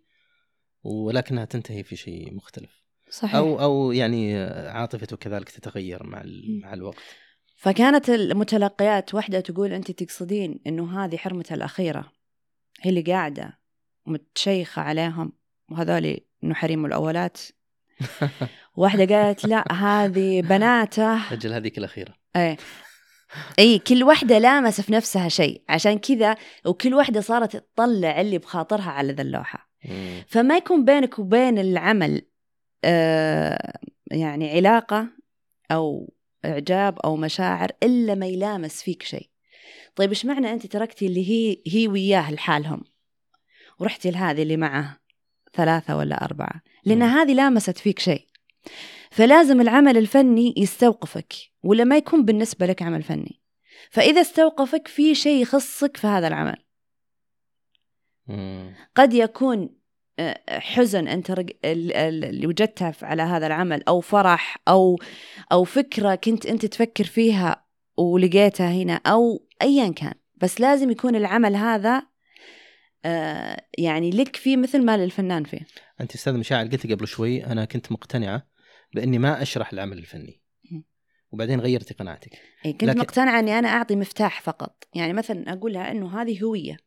[0.84, 2.84] ولكنها تنتهي في شيء مختلف.
[3.10, 3.36] صحيح.
[3.36, 6.24] أو أو يعني عاطفته كذلك تتغير مع.
[6.62, 7.04] مع الوقت.
[7.56, 12.12] فكانت المتلقيات واحدة تقول أنت تقصدين أنه هذه حرمتها الأخيرة
[12.82, 13.60] هي اللي قاعدة
[14.06, 15.32] متشيخة عليهم
[15.70, 17.42] وهذول أنه حريم الأولات
[18.78, 21.34] واحدة قالت لا هذه بناته.
[21.34, 22.58] أجل هذيك الاخيره إيه.
[23.60, 25.64] إي كل واحدة لامس في نفسها شيء.
[25.70, 26.36] عشان كذا
[26.66, 29.70] وكل واحدة صارت تطلع اللي بخاطرها على ذا اللوحة.
[30.28, 32.22] فما يكون بينك وبين العمل
[32.84, 33.80] آه
[34.12, 35.08] يعني علاقة
[35.72, 36.14] أو
[36.46, 39.30] إعجاب أو مشاعر إلا ما يلامس فيك شيء.
[39.96, 42.84] طيب إيش معنى أنت تركتي اللي هي هي وياه لحالهم؟
[43.80, 44.98] ورحتي لهذه اللي معه
[45.54, 47.02] ثلاثة ولا أربعة؟ لأن.
[47.02, 48.28] هذه لامست فيك شيء.
[49.12, 53.42] فلازم العمل الفني يستوقفك ولا ما يكون بالنسبة لك عمل فني.
[53.92, 56.56] فإذا استوقفك في شيء يخصك في هذا العمل.
[58.96, 59.70] قد يكون
[60.20, 65.00] آه، حزن أنت رج- اللي وجدتها على هذا العمل أو فرح أو
[65.52, 67.66] أو فكرة كنت أنت تفكر فيها
[67.98, 70.14] ولقيتها هنا أو ايا كان.
[70.36, 72.04] بس لازم يكون العمل هذا
[73.06, 75.68] آه، يعني لك فيه مثل ما للفنان فيه.
[76.02, 78.48] أنت أستاذ مشاعر قلت قبل شوي أنا كنت مقتنعة
[78.96, 80.42] بإني ما أشرح العمل الفني.
[81.32, 82.34] وبعدين غيرتي قناعتك.
[82.66, 84.84] إيه كنت لكن- مقتنعة إني أنا أعطي مفتاح فقط.
[84.96, 86.78] يعني مثلا أقول لها إنه هذه هوية.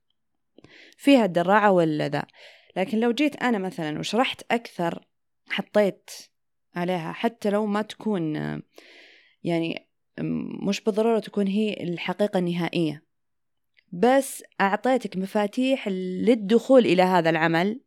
[0.97, 2.23] فيها الدراعة ولا ذا.
[2.77, 5.07] لكن لو جيت أنا مثلا وشرحت أكثر
[5.49, 6.11] حطيت
[6.75, 8.37] عليها حتى لو ما تكون
[9.44, 9.88] يعني
[10.68, 13.03] مش بالضرورة تكون هي الحقيقة النهائية.
[13.92, 17.81] بس أعطيتك مفاتيح للدخول إلى هذا العمل.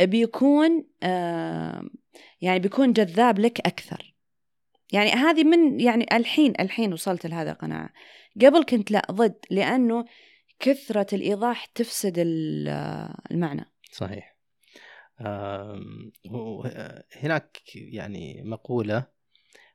[0.00, 1.82] بيكون آه
[2.40, 4.14] يعني بيكون جذاب لك أكثر.
[4.92, 7.90] يعني هذه من يعني الحين الحين وصلت لهذا القناعة.
[8.42, 10.04] قبل كنت لا ضد لأنه
[10.58, 12.14] كثرة الإيضاح تفسد
[13.30, 13.72] المعنى.
[13.92, 14.36] صحيح.
[17.16, 19.06] هناك يعني مقولة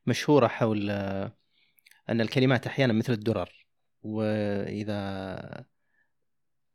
[0.06, 0.90] مشهورة حول
[2.10, 3.66] أن الكلمات أحيانا مثل الدرر
[4.02, 5.66] وإذا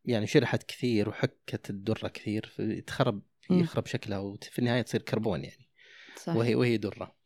[0.04, 3.22] يعني شرحت كثير وحكت الدرة كثير يتخرب
[3.58, 5.70] يخرب شكلها وفي النهاية تصير كربون يعني.
[6.16, 6.36] صحيح.
[6.36, 7.16] وهي وهي درة.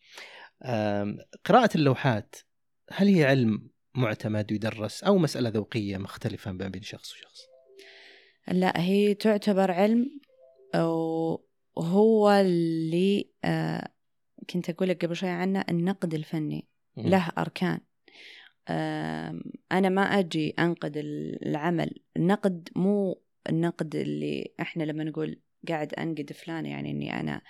[1.44, 2.36] قراءة اللوحات
[2.90, 7.40] هل هي علم معتمد يدرس أو مسألة ذوقية مختلفة ما بين شخص وشخص؟
[8.48, 10.20] لا هي تعتبر علم
[10.74, 13.88] وهو اللي آه،
[14.50, 16.68] كنت أقول لك قبل شوي عنه النقد الفني.
[16.96, 17.80] له أركان.
[19.72, 22.02] أنا ما أجي أنقد العمل.
[22.16, 27.40] النقد مو النقد اللي إحنا لما نقول قاعد أنقد فلان يعني إني أنا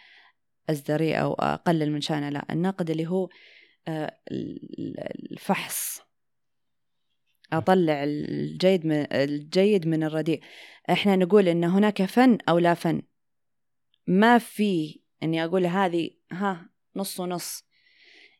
[0.71, 2.29] أزدري أو أقلل من شأنه.
[2.29, 3.29] لا النقد اللي هو
[3.89, 4.19] آه،
[5.31, 6.01] الفحص.
[7.53, 10.41] أطلع الجيد من الجيد من الرديء.
[10.91, 13.03] إحنا نقول إن هناك فن أو لا فن.
[14.07, 17.65] ما في إني أقول هذه ها نص ونص.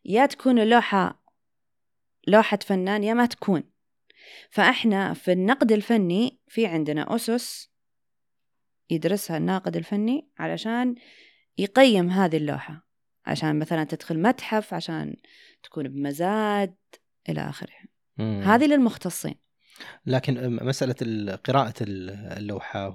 [0.05, 1.25] يا تكون اللوحة
[2.27, 3.63] لوحة فنان يا ما تكون.
[4.51, 7.74] فإحنا في النقد الفني في عندنا أسس
[8.91, 10.95] يدرسها الناقد الفني علشان
[11.59, 12.89] يقيم هذه اللوحة.
[13.27, 15.17] عشان مثلا تدخل متحف عشان
[15.63, 16.75] تكون بمزاد
[17.29, 17.75] إلى آخره.
[18.19, 19.35] هذه للمختصين.
[20.07, 22.95] لكن مسألة قراءة اللوحة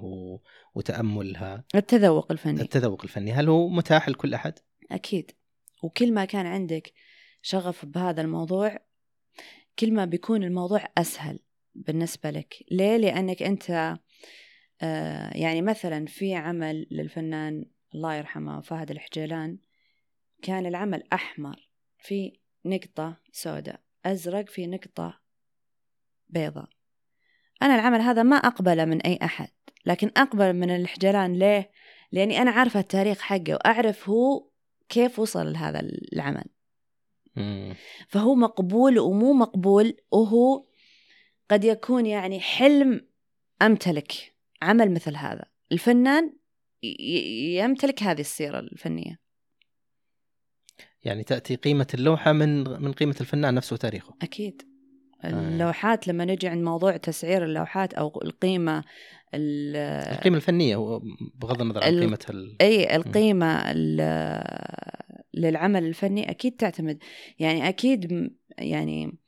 [0.74, 1.64] وتأملها.
[1.74, 2.60] التذوق الفني.
[2.60, 3.32] التذوق الفني.
[3.32, 4.58] هل هو متاح لكل أحد؟
[4.90, 5.30] أكيد.
[5.82, 6.92] وكل ما كان عندك
[7.42, 8.78] شغف بهذا الموضوع
[9.78, 11.38] كل ما بيكون الموضوع أسهل
[11.74, 12.54] بالنسبة لك.
[12.70, 13.98] ليه؟ لأنك أنت
[14.82, 17.64] آه يعني مثلا في عمل للفنان
[17.94, 19.58] الله يرحمه فهد الحجيلان
[20.42, 22.32] كان العمل أحمر في
[22.64, 25.20] نقطة سوداء أزرق في نقطة
[26.28, 26.68] بيضاء.
[27.62, 29.48] أنا العمل هذا ما أقبله من أي أحد
[29.86, 31.70] لكن أقبل من الحجلان ليه؟
[32.12, 34.50] لأني أنا عارفة التاريخ حقه وأعرف هو
[34.88, 35.80] كيف وصل لهذا
[36.12, 36.44] العمل.
[38.08, 40.64] فهو مقبول ومو مقبول وهو
[41.50, 43.06] قد يكون يعني حلم
[43.62, 44.34] أمتلك.
[44.62, 45.44] عمل مثل هذا.
[45.72, 46.32] الفنان
[47.56, 49.20] يمتلك هذه السيرة الفنية.
[51.02, 54.14] يعني تأتي قيمة اللوحة من من قيمة الفنان نفسه وتاريخه.
[54.22, 54.62] أكيد.
[55.24, 55.28] آه.
[55.28, 58.84] اللوحات لما نجي عند موضوع تسعير اللوحات أو القيمة
[59.34, 60.76] القيمة الفنية
[61.34, 62.56] بغض النظر عن قيمة ال...
[62.60, 63.72] أي القيمة
[65.34, 66.98] للعمل الفني أكيد تعتمد.
[67.38, 69.18] يعني أكيد يعني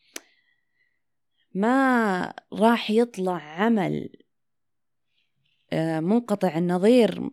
[1.55, 4.11] ما راح يطلع عمل
[6.01, 7.31] منقطع النظير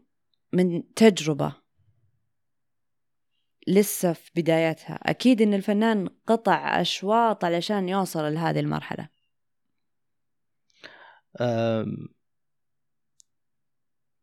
[0.54, 1.56] من تجربة
[3.68, 5.00] لسه في بدايتها.
[5.04, 9.10] أكيد إن الفنان قطع أشواط علشان يوصل لهذه المرحلة.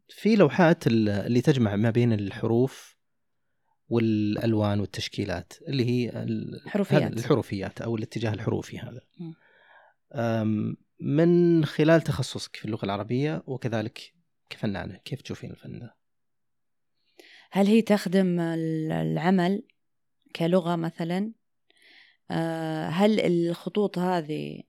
[0.09, 2.97] في لوحات اللي تجمع ما بين الحروف
[3.89, 9.01] والألوان والتشكيلات اللي هي الحروفيات الحروفيات أو الاتجاه الحروفي هذا.
[11.01, 14.15] من خلال تخصصك في اللغة العربية وكذلك
[14.51, 15.97] كفنانة كيف تشوفين الفن ده؟
[17.51, 19.63] هل هي تخدم العمل
[20.37, 21.33] كلغة مثلا؟
[22.31, 24.63] آه، هل الخطوط هذه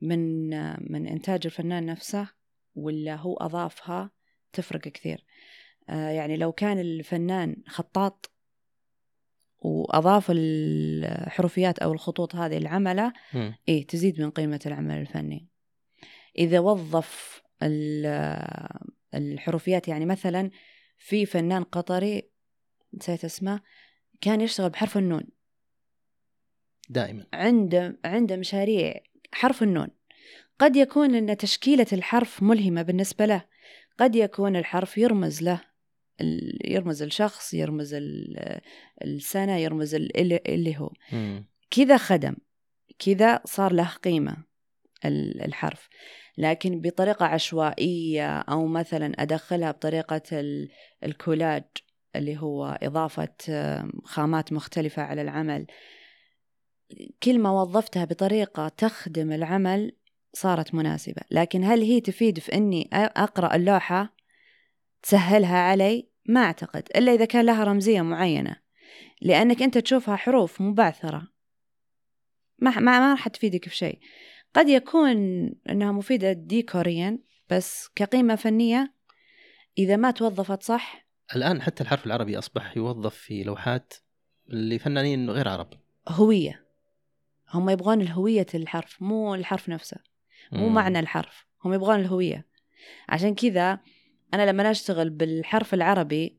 [0.00, 0.48] من
[0.92, 2.28] من إنتاج الفنان نفسه
[2.74, 4.10] ولا هو أضافها؟
[4.52, 5.24] تفرق كثير.
[5.88, 8.32] آه، يعني لو كان الفنان خطاط
[9.58, 13.12] وأضاف الحروفيات أو الخطوط هذه لعمله
[13.68, 15.48] إيه تزيد من قيمة العمل الفني.
[16.38, 17.42] إذا وظف
[19.14, 20.50] الحروفيات يعني مثلا
[20.98, 22.22] في فنان قطري
[22.94, 23.60] نسيت اسمه
[24.20, 25.24] كان يشتغل بحرف النون.
[26.88, 27.26] دائما.
[27.32, 29.00] عنده عنده مشاريع
[29.32, 29.88] حرف النون.
[30.58, 33.44] قد يكون أن تشكيلة الحرف ملهمة بالنسبة له.
[33.98, 35.60] قد يكون الحرف يرمز له
[36.64, 37.96] يرمز الشخص يرمز
[39.02, 40.92] السنة يرمز اللي هو.
[41.70, 42.36] كذا خدم
[42.98, 44.36] كذا صار له قيمة
[45.04, 45.88] الحرف.
[46.38, 50.22] لكن بطريقة عشوائية أو مثلا أدخلها بطريقة
[51.04, 51.64] الكولاج
[52.16, 53.34] اللي هو إضافة
[54.04, 55.66] خامات مختلفة على العمل.
[57.22, 59.96] كل ما وظفتها بطريقة تخدم العمل
[60.32, 61.22] صارت مناسبة.
[61.30, 64.14] لكن هل هي تفيد في أني أقرأ اللوحة
[65.02, 68.56] تسهلها علي؟ ما أعتقد إلا إذا كان لها رمزية معينة.
[69.22, 71.28] لأنك أنت تشوفها حروف مبعثرة.
[72.58, 73.98] ما ما, ما راح تفيدك في شيء.
[74.54, 75.16] قد يكون
[75.70, 77.18] أنها مفيدة ديكوريا
[77.50, 78.94] بس كقيمة فنية
[79.78, 83.94] إذا ما توظفت صح؟ الآن حتى الحرف العربي أصبح يوظف في لوحات
[84.48, 85.68] لفنانين غير عرب.
[86.08, 86.64] هوية.
[87.50, 89.96] هم يبغون الهوية الحرف مو الحرف نفسه.
[90.52, 90.74] مو مم.
[90.74, 92.46] معنى الحرف هم يبغون الهوية.
[93.08, 93.80] عشان كذا
[94.34, 96.38] أنا لما أشتغل بالحرف العربي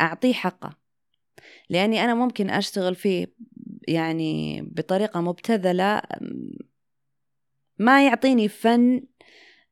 [0.00, 0.76] أعطيه حقه.
[1.68, 3.34] لأني أنا ممكن أشتغل فيه
[3.88, 6.02] يعني بطريقة مبتذلة
[7.78, 9.02] ما يعطيني فن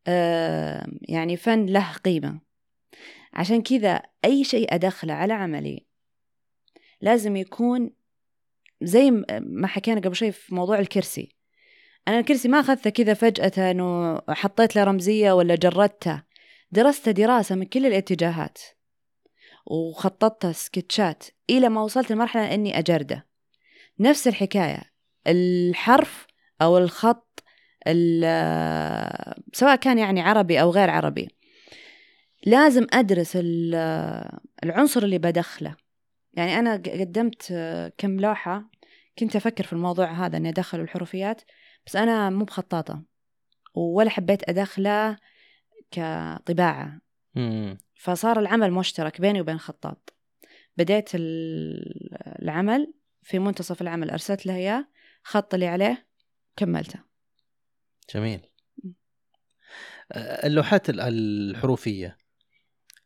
[0.06, 2.40] آه، يعني فن له قيمة.
[3.32, 5.86] عشان كذا أي شيء أدخله على عملي
[7.00, 7.90] لازم يكون
[8.82, 9.10] زي
[9.40, 11.36] ما حكينا قبل شوي في موضوع الكرسي.
[12.08, 16.22] أنا الكرسي ما أخذته كذا فجأة إنه حطيت له رمزية ولا جردته.
[16.70, 18.58] درسته دراسة من كل الاتجاهات
[19.66, 23.26] وخططت سكتشات إلى ما وصلت لمرحلة إني أجرده.
[24.00, 24.82] نفس الحكاية
[25.26, 26.26] الحرف
[26.62, 27.42] أو الخط ال-
[29.52, 31.28] سواء كان يعني عربي أو غير عربي.
[32.46, 33.74] لازم أدرس ال-
[34.64, 35.76] العنصر اللي بدخله.
[36.34, 37.54] يعني أنا قدمت
[37.98, 38.70] كم لوحة
[39.18, 41.42] كنت أفكر في الموضوع هذا إني أدخل الحروفيات
[41.86, 43.02] بس أنا مو بخطاطة
[43.74, 45.16] ولا حبيت أدخله
[45.90, 47.00] كطباعة.
[47.94, 50.14] فصار العمل مشترك بيني وبين خطاط.
[50.76, 54.88] بديت ال- العمل في منتصف العمل أرسلت له إياه
[55.22, 56.06] خط لي عليه
[56.56, 57.11] كملته.
[58.14, 58.40] جميل.
[60.12, 62.16] آه، اللوحات ال- الحروفية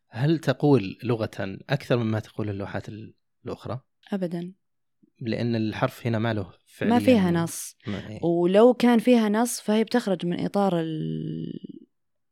[0.09, 1.31] هل تقول لغة
[1.71, 3.81] أكثر مما تقول اللوحات ال- الأخرى؟
[4.13, 4.53] أبدا.
[5.21, 7.77] لأن الحرف هنا ما له فعليا ما فيها نص.
[7.87, 8.25] ما إيه.
[8.25, 11.79] ولو كان فيها نص فهي بتخرج من إطار ال-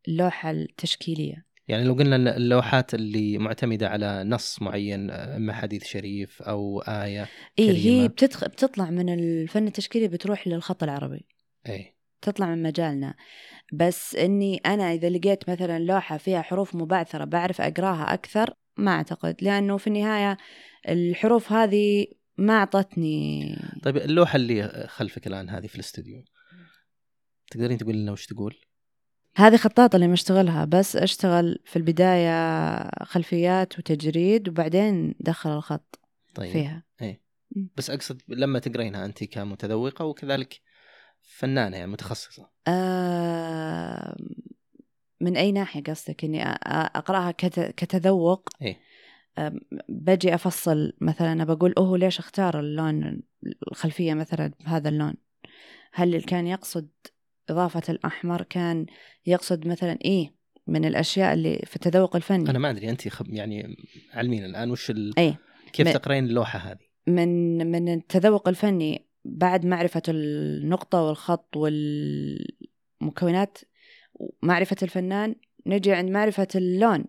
[0.08, 1.46] اللوحة التشكيلية.
[1.68, 7.28] يعني لو قلنا اللوحات اللي معتمدة على نص معين آه، إما حديث شريف أو آية
[7.58, 8.02] إيه كريمة.
[8.02, 8.44] هي بتدخ...
[8.44, 11.26] بتطلع من الفن التشكيلي بتروح للخط العربي.
[11.68, 11.93] أي
[12.24, 13.14] تطلع من مجالنا.
[13.72, 19.36] بس إني أنا إذا لقيت مثلا لوحة فيها حروف مبعثرة بعرف أقراها أكثر ما أعتقد
[19.42, 20.36] لأنه في النهاية
[20.88, 22.06] الحروف هذه
[22.38, 26.24] ما أعطتني طيب اللوحة اللي خلفك الآن هذه في الاستوديو
[27.50, 28.56] تقدرين تقول لنا وش تقول؟
[29.36, 36.00] هذه خطاطة اللي مشتغلها بس أشتغل في البداية خلفيات وتجريد وبعدين دخل الخط
[36.34, 36.52] طيب.
[36.52, 36.84] فيها.
[37.76, 40.60] بس أقصد لما تقرينها أنت كمتذوقة وكذلك
[41.26, 42.50] فنانة يعني متخصصة.
[42.68, 44.16] آه
[45.20, 48.48] من أي ناحية قصدك؟ إني أقرأها كت- كتذوق.
[48.62, 48.80] إيه.
[49.88, 53.22] بجي أفصل مثلا أنا بقول أوه ليش اختار اللون
[53.72, 55.14] الخلفية مثلا بهذا اللون؟
[55.92, 56.88] هل كان يقصد
[57.50, 58.86] إضافة الأحمر؟ كان
[59.26, 60.34] يقصد مثلا إيه
[60.66, 62.50] من الأشياء اللي في التذوق الفني.
[62.50, 63.76] أنا ما أدري أنت خب يعني
[64.12, 65.18] علمينا الآن وش ال...
[65.18, 65.36] اي
[65.72, 73.58] كيف تقرين اللوحة هذه؟ من من التذوق الفني بعد معرفة النقطة والخط والمكونات
[74.14, 75.34] ومعرفة الفنان
[75.66, 77.04] نجي عند معرفة اللون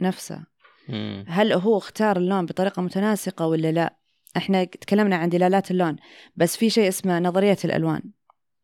[0.00, 0.46] نفسه.
[0.88, 1.24] مم.
[1.28, 3.96] هل هو اختار اللون بطريقة متناسقة ولا لا؟
[4.36, 5.96] إحنا تكلمنا عن دلالات اللون
[6.36, 8.02] بس في شيء اسمه نظرية الألوان.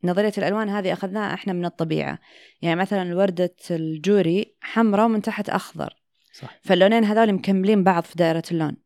[0.05, 2.19] نظرية الألوان هذه أخذناها إحنا من الطبيعة.
[2.63, 5.97] يعني مثلا وردة الجوري حمراء ومن تحت أخضر.
[6.33, 6.61] صح.
[6.63, 8.77] فاللونين هذول مكملين بعض في دائرة اللون.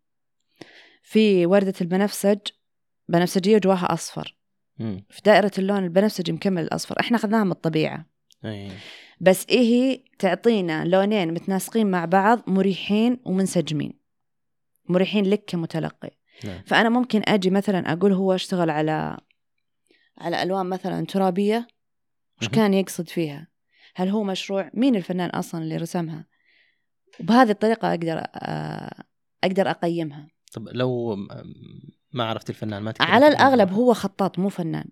[1.02, 2.38] في وردة البنفسج
[3.08, 4.36] بنفسجية جواها أصفر.
[4.78, 5.04] مم.
[5.10, 7.00] في دائرة اللون البنفسجي مكمل الأصفر.
[7.00, 8.06] إحنا أخذناها من الطبيعة.
[8.44, 8.70] أي.
[9.20, 13.92] بس إيه هي؟ تعطينا لونين متناسقين مع بعض مريحين ومنسجمين.
[14.88, 16.10] مريحين لك كمتلقي.
[16.44, 16.62] نعم.
[16.66, 19.16] فأنا ممكن أجي مثلا أقول هو اشتغل على
[20.18, 21.66] على ألوان مثلا ترابية؟
[22.42, 22.48] وش.
[22.48, 23.48] كان يقصد فيها؟
[23.94, 26.26] هل هو مشروع؟ مين الفنان أصلا اللي رسمها؟
[27.20, 29.04] وبهذه الطريقة أقدر آه،
[29.44, 30.28] أقدر أقيمها.
[30.52, 31.16] طب لو
[32.16, 33.72] ما عرفت الفنان ما على اللوحة.
[33.72, 34.88] هو خطاط مو فنان.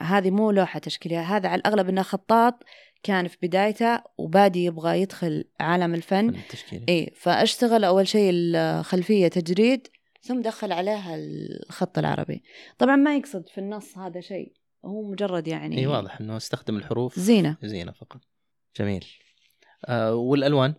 [0.00, 2.64] هذه مو لوحة تشكيلية هذا على الأغلب أنه خطاط
[3.02, 6.30] كان في بدايته وبادي يبغى يدخل عالم الفن.
[6.30, 9.88] فن التشكيلي إيه فأشتغل أول شيء الخلفية تجريد
[10.22, 12.42] ثم دخل عليها الخط العربي.
[12.78, 14.52] طبعا ما يقصد في النص هذا شيء
[14.84, 17.56] هو مجرد يعني إي واضح إنه استخدم الحروف زينة.
[17.62, 18.20] زينة فقط.
[18.78, 19.04] جميل.
[19.84, 20.74] آه والألوان؟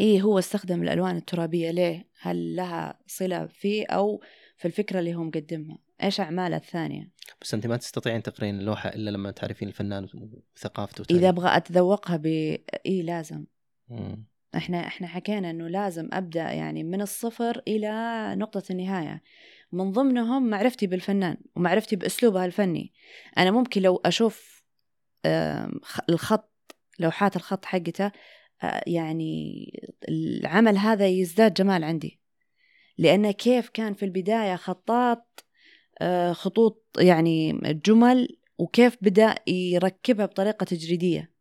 [0.00, 4.22] إيه هو استخدم الألوان الترابية ليه؟ هل لها صلة فيه أو
[4.62, 7.10] في الفكرة اللي هو مقدمها إيش أعماله الثانية؟
[7.40, 10.08] بس أنت ما تستطيعين تقرين اللوحة إلا لما تعرفين الفنان
[10.56, 11.28] وثقافته إذا.
[11.28, 13.44] أبغى أتذوقها ب إيه لازم.
[13.88, 14.26] مم.
[14.54, 17.92] إحنا إحنا حكينا إنه لازم أبدأ يعني من الصفر إلى
[18.36, 19.22] نقطة النهاية.
[19.72, 22.92] من ضمنهم معرفتي بالفنان ومعرفتي بأسلوبه الفني.
[23.38, 24.64] أنا ممكن لو أشوف
[26.08, 26.52] الخط
[26.98, 28.12] لوحات الخط حقته
[28.62, 29.66] آه، يعني
[30.08, 32.21] العمل هذا يزداد جمال عندي.
[32.98, 35.44] لأنه كيف كان في البداية خطاط
[36.00, 41.32] آه، خطوط يعني جمل وكيف بدأ يركبها بطريقة تجريدية.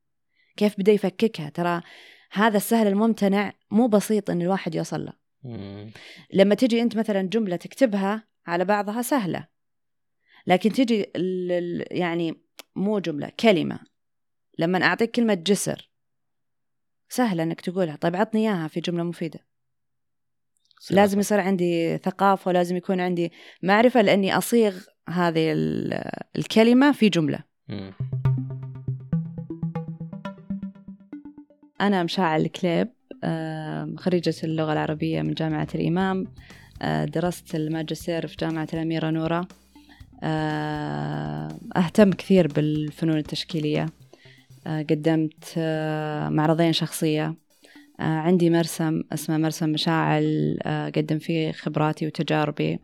[0.57, 1.49] كيف بدأ يفككها.
[1.49, 1.81] ترى
[2.31, 5.13] هذا السهل الممتنع مو بسيط إن الواحد يوصل له.
[6.33, 9.47] لما تجي أنت مثلا جملة تكتبها على بعضها سهلة.
[10.47, 11.11] لكن تجي
[11.91, 12.41] يعني
[12.75, 13.79] مو جملة كلمة.
[14.59, 15.89] لما أعطيك كلمة جسر
[17.09, 17.95] سهله إنك تقولها.
[17.95, 19.50] طيب عطني إياها في جملة مفيدة.
[20.91, 23.32] لازم يصير عندي ثقافة ولازم يكون عندي
[23.63, 24.75] معرفة لأني أصيغ
[25.09, 27.39] هذه ال- الكلمة في جملة.
[27.67, 27.93] مم.
[31.82, 32.88] أنا مشاعل الكليب
[33.23, 36.27] آم، خريجة اللغة العربية من جامعة الإمام
[36.82, 39.47] آه، درست الماجستير في جامعة الأميرة نورة
[40.23, 43.86] آه، أهتم كثير بالفنون التشكيلية.
[44.67, 45.53] آه، قدمت
[46.32, 47.25] معرضين شخصية.
[47.25, 47.36] آه،
[48.01, 52.79] عندي مرسم اسمه مرسم مشاعل آه، أقدم فيه خبراتي وتجاربي.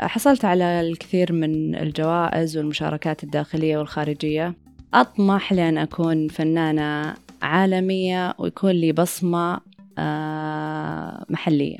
[0.00, 4.54] آه، حصلت على الكثير من الجوائز والمشاركات الداخلية والخارجية.
[4.94, 9.60] أطمح لأن أكون فنانة عالمية ويكون لي بصمة
[9.98, 11.78] آه، محلية.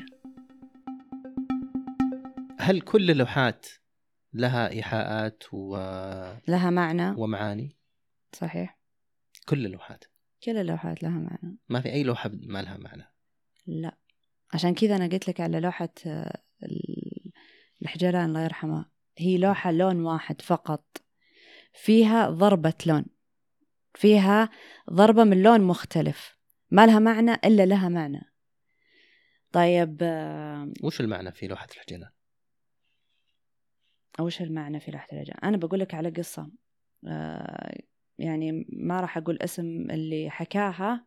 [2.59, 3.65] هل كل اللوحات
[4.33, 5.77] لها إيحاءات و...
[6.47, 7.77] لها معنى؟ ومعاني؟
[8.33, 8.79] صحيح.
[9.47, 10.03] كل اللوحات.
[10.43, 11.57] كل اللوحات لها معنى.
[11.69, 13.03] ما في أي لوحة ما لها معنى.
[13.67, 13.97] لا.
[14.53, 17.31] عشان كذا أنا قلت لك على لوحة آه، ال-
[17.81, 18.85] الحجران الله يرحمه
[19.17, 20.85] هي لوحة لون واحد فقط.
[21.73, 23.05] فيها ضربة لون.
[23.95, 24.49] فيها
[24.89, 26.37] ضربة من لون مختلف.
[26.71, 28.21] ما لها معنى إلا لها معنى.
[29.51, 32.09] طيب آه، وش المعنى في لوحة الحجلان؟
[34.19, 36.51] وش المعنى في لوحة الرجال أنا بقول لك على قصة.
[37.07, 37.79] آه،
[38.19, 41.05] يعني ما راح أقول اسم اللي حكاها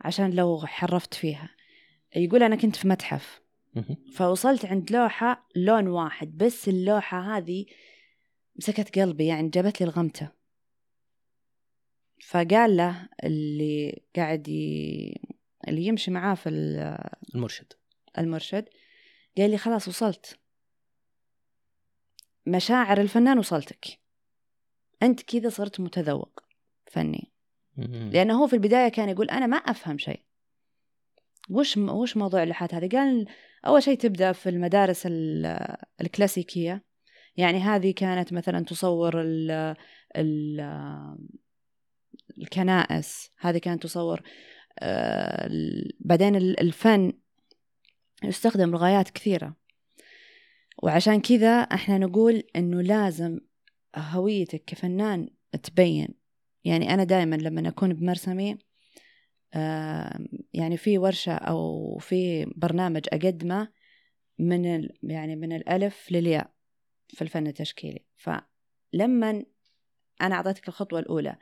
[0.00, 1.50] عشان لو حرفت فيها.
[2.16, 3.40] يقول أنا كنت في متحف.
[4.14, 7.66] فوصلت عند لوحة لون واحد بس اللوحة هذه
[8.56, 10.28] مسكت قلبي يعني جابت لي الغمتة.
[12.26, 15.20] فقال له اللي قاعد ي...
[15.68, 17.72] اللي يمشي معاه في ال- المرشد.
[18.18, 18.68] المرشد
[19.38, 20.38] قال لي خلاص وصلت.
[22.46, 23.99] مشاعر الفنان وصلتك.
[25.02, 26.40] أنت كذا صرت متذوق
[26.86, 27.32] فني.
[28.12, 30.20] لأنه هو في البداية كان يقول أنا ما أفهم شيء.
[31.50, 33.26] وش وش موضوع اللوحات هذه؟ قال
[33.66, 36.84] أول شيء تبدأ في المدارس ال- الكلاسيكية.
[37.36, 39.50] يعني هذه كانت مثلا تصور ال
[40.16, 40.60] ال
[42.38, 43.30] الكنائس.
[43.38, 44.22] هذه كانت تصور
[44.78, 45.50] آه،
[46.00, 47.12] بعدين ال- الفن
[48.24, 49.56] يستخدم لغايات كثيرة.
[50.82, 53.40] وعشان كذا إحنا نقول إنه لازم
[53.96, 55.28] هويتك كفنان
[55.62, 56.08] تبين.
[56.64, 58.58] يعني أنا دائما لما أكون بمرسمي
[60.54, 63.68] يعني في ورشة أو في برنامج أقدمه
[64.38, 66.50] من ال يعني من الألف للياء
[67.08, 68.04] في الفن التشكيلي.
[68.16, 69.44] فلما
[70.22, 71.36] أنا أعطيتك الخطوة الأولى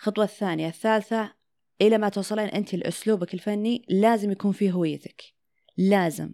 [0.00, 1.34] الخطوة الثانية الثالثة
[1.80, 5.22] إلى ما توصلين أنت لأسلوبك الفني لازم يكون فيه هويتك.
[5.76, 6.32] لازم.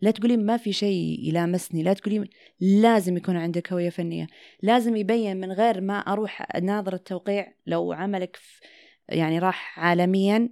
[0.00, 2.28] لا تقولين ما في شيء يلامسني لا تقولين
[2.60, 4.26] لازم يكون عندك هوية فنية.
[4.62, 8.38] لازم يبين من غير ما أروح ناظر التوقيع لو عملك
[9.08, 10.48] يعني راح عالميا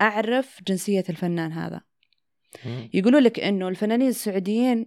[0.00, 1.80] أعرف جنسية الفنان هذا.
[2.94, 4.86] يقولوا لك أنه الفنانين السعوديين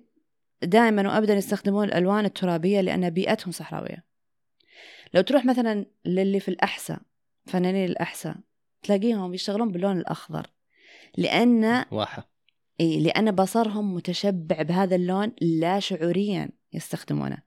[0.64, 4.06] دائما وأبدا يستخدمون الألوان الترابية لأن بيئتهم صحراوية.
[5.14, 7.00] لو تروح مثلا للي في الأحساء
[7.46, 8.36] فنانين الأحساء
[8.84, 10.48] تلاقيهم يشتغلون باللون الأخضر.
[11.18, 12.30] لأن واحه
[12.82, 17.38] إي لأن بصرهم متشبع بهذا اللون لا شعوريا يستخدمونه.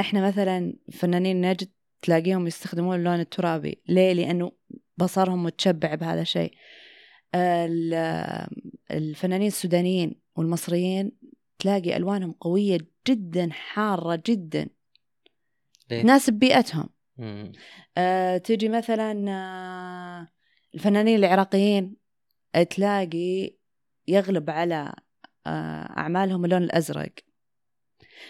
[0.00, 1.68] إحنا مثلا فنانين نجد
[2.02, 3.82] تلاقيهم يستخدمون اللون الترابي.
[3.88, 4.52] ليه؟ لأنه
[4.96, 6.52] بصرهم متشبع بهذا الشيء.
[7.34, 8.46] ال-
[8.90, 11.12] الفنانين السودانيين والمصريين
[11.58, 14.68] تلاقي ألوانهم قوية جدا حارة جدا.
[15.90, 16.88] ليه؟ تناسب بيئتهم.
[17.18, 17.52] مم.
[17.98, 20.28] آه، تجي مثلا آه،
[20.74, 21.96] الفنانين العراقيين
[22.70, 23.55] تلاقي
[24.08, 24.92] يغلب على
[25.46, 27.12] آه، أعمالهم اللون الأزرق.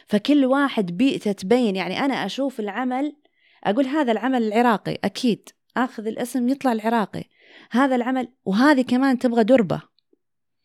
[0.07, 3.17] فكل واحد بيئته تبين يعني أنا أشوف العمل
[3.65, 7.25] أقول هذا العمل العراقي أكيد أخذ الاسم يطلع العراقي.
[7.71, 9.83] هذا العمل وهذه كمان تبغى دربة.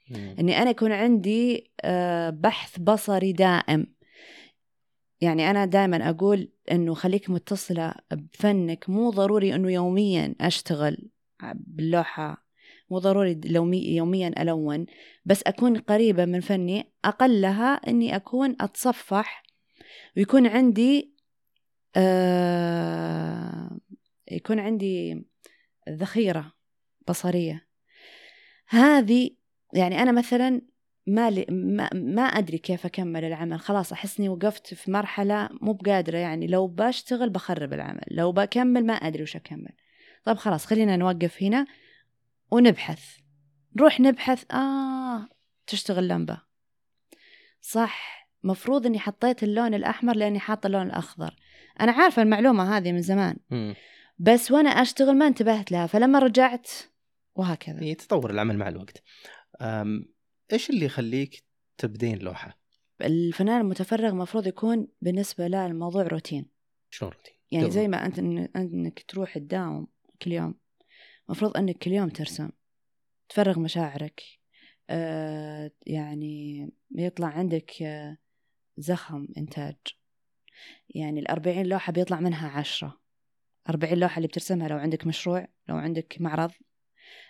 [0.10, 0.36] مم.
[0.40, 3.96] إني أنا يكون عندي آه، بحث بصري دائم.
[5.22, 11.10] يعني أنا دائما أقول إنه خليك متصلة بفنك مو ضروري إنه يوميا أشتغل
[11.54, 12.46] باللوحة
[12.92, 14.86] مو ضروري يومي- يوميا ألون
[15.26, 19.44] بس أكون قريبة من فني أقلها إني أكون أتصفح
[20.18, 21.14] ويكون عندي
[21.96, 23.78] آه
[24.32, 25.26] يكون عندي
[25.90, 26.54] ذخيرة
[27.08, 27.68] بصرية.
[28.70, 29.30] هذه
[29.74, 30.62] يعني أنا مثلا
[31.08, 33.60] ما, لي ما ما أدري كيف أكمل العمل.
[33.60, 36.48] خلاص أحسني وقفت في مرحلة مو بقادرة يعني.
[36.48, 39.72] لو بشتغل بخرب العمل لو بكمل ما أدري وش أكمل.
[40.26, 41.66] طيب خلاص خلينا نوقف هنا.
[42.52, 43.18] ونبحث.
[43.76, 44.52] نروح نبحث.
[44.52, 45.28] آه
[45.68, 46.42] تشتغل لمبة.
[47.62, 48.22] صح.
[48.44, 51.36] مفروض إني حطيت اللون الأحمر لأني حاطة اللون الأخضر.
[51.80, 53.38] أنا عارفة المعلومة هذه من زمان.
[54.18, 55.88] بس وأنا أشتغل ما انتبهت لها.
[55.88, 56.70] فلما رجعت
[57.36, 57.84] وهكذا.
[57.84, 59.04] يتطور العمل مع الوقت.
[60.54, 61.44] إيش اللي يخليك
[61.78, 62.62] تبدين لوحة؟
[63.02, 66.50] الفنان المتفرغ مفروض يكون بالنسبة له الموضوع روتين.
[66.90, 67.72] شلون روتين؟ يعني.
[67.72, 68.20] زي ما أنت
[68.56, 69.88] إنك تروح تداوم
[70.22, 70.56] كل يوم.
[71.32, 72.50] مفروض انك كل يوم ترسم
[73.30, 74.24] تفرغ مشاعرك
[74.90, 78.18] آه يعني يطلع عندك آه
[78.78, 79.76] زخم إنتاج.
[80.90, 83.02] يعني الأربعين لوحة بيطلع منها عشرة.
[83.70, 86.52] أربعين لوحة اللي بترسمها لو عندك مشروع لو عندك معرض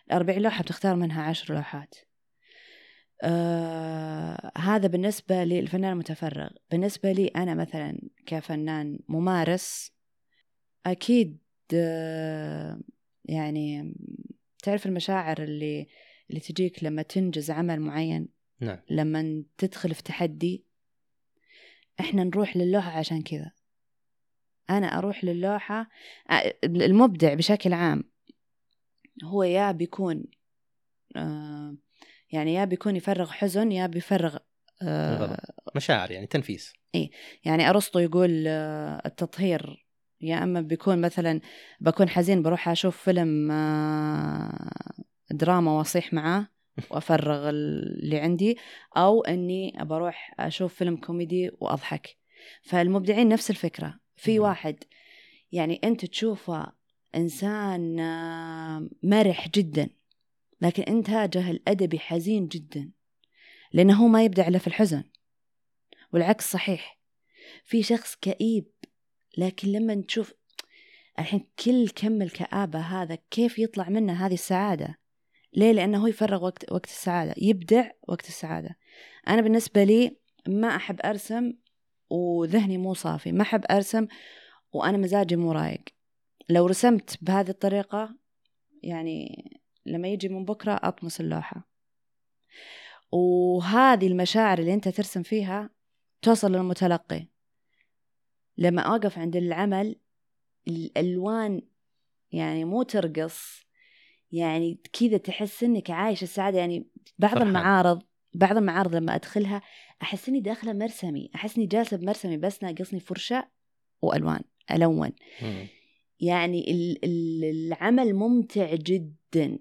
[0.07, 1.95] الأربعين لوحة بتختار منها عشر لوحات.
[3.23, 6.49] آه هذا بالنسبة للفنان المتفرغ.
[6.71, 9.91] بالنسبة لي أنا مثلا كفنان ممارس
[10.85, 11.37] أكيد
[11.73, 12.79] آه
[13.25, 13.93] يعني
[14.63, 15.87] تعرف المشاعر اللي
[16.29, 18.27] اللي تجيك لما تنجز عمل معين؟
[18.59, 18.79] نعم.
[18.89, 20.65] لما تدخل في تحدي؟
[21.99, 23.51] إحنا نروح للوحة عشان كذا.
[24.69, 25.89] أنا أروح للوحة
[26.63, 28.03] المبدع بشكل عام
[29.23, 30.23] هو يا بيكون
[31.15, 31.77] آه
[32.31, 34.37] يعني يا بيكون يفرغ حزن يا بيفرغ
[34.81, 35.53] آه.
[35.75, 36.73] مشاعر يعني تنفيس.
[37.45, 39.85] يعني أرسطو يقول آه التطهير
[40.21, 41.41] يا أما بيكون مثلا
[41.79, 44.71] بكون حزين بروح أشوف فيلم آه
[45.31, 46.47] دراما وأصيح معاه
[46.91, 48.57] وأفرغ اللي عندي
[48.97, 52.17] أو أني بروح أشوف فيلم كوميدي وأضحك.
[52.61, 53.99] فالمبدعين نفس الفكرة.
[54.15, 54.39] في.
[54.39, 54.83] واحد
[55.51, 56.71] يعني أنت تشوفه
[57.15, 59.89] إنسان آه، مرح جدا
[60.61, 62.91] لكن إنتاجه الأدبي حزين جدا
[63.73, 65.03] لأنه هو ما يبدع إلا في الحزن.
[66.13, 66.99] والعكس صحيح.
[67.65, 68.65] في شخص كئيب
[69.37, 70.33] لكن لما تشوف
[71.19, 74.97] الحين كل كم الكآبة هذا كيف يطلع منه هذه السعادة؟
[75.53, 78.77] ليه؟ لأنه هو يفرغ وقت وقت السعادة يبدع وقت السعادة.
[79.27, 80.17] أنا بالنسبة لي
[80.47, 81.53] ما أحب أرسم
[82.09, 84.07] وذهني مو صافي ما أحب أرسم
[84.73, 85.83] وأنا مزاجي مو رايق.
[86.49, 88.15] لو رسمت بهذه الطريقة
[88.83, 89.45] يعني
[89.85, 91.67] لما يجي من بكرة أطمس اللوحة.
[93.11, 95.69] وهذه المشاعر اللي أنت ترسم فيها
[96.21, 97.27] توصل للمتلقي.
[98.61, 99.95] لما أوقف عند العمل
[100.67, 101.61] الألوان
[102.31, 103.65] يعني مو ترقص
[104.31, 106.87] يعني كذا تحس إنك عايش السعادة يعني
[107.19, 107.47] بعض فرحان.
[107.47, 108.03] المعارض
[108.33, 109.61] بعض المعارض لما أدخلها
[110.01, 113.47] أحس إني داخلة مرسمي أحس إني جالسة بمرسمي بس ناقصني فرشة
[114.01, 114.41] وألوان
[114.71, 115.67] ألون مم.
[116.19, 119.59] يعني ال- ال- العمل ممتع جدا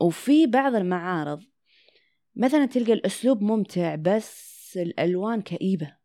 [0.00, 1.42] وفي بعض المعارض
[2.36, 5.96] مثلا تلقى الأسلوب ممتع بس الألوان كئيبة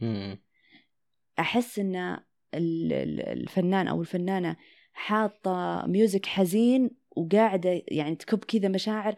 [0.00, 0.38] مم.
[2.54, 4.56] ال- ال- الفنان أو الفنانة
[4.92, 9.14] حاطة ميوزك حزين وقاعدة يعني تكب كذا مشاعر.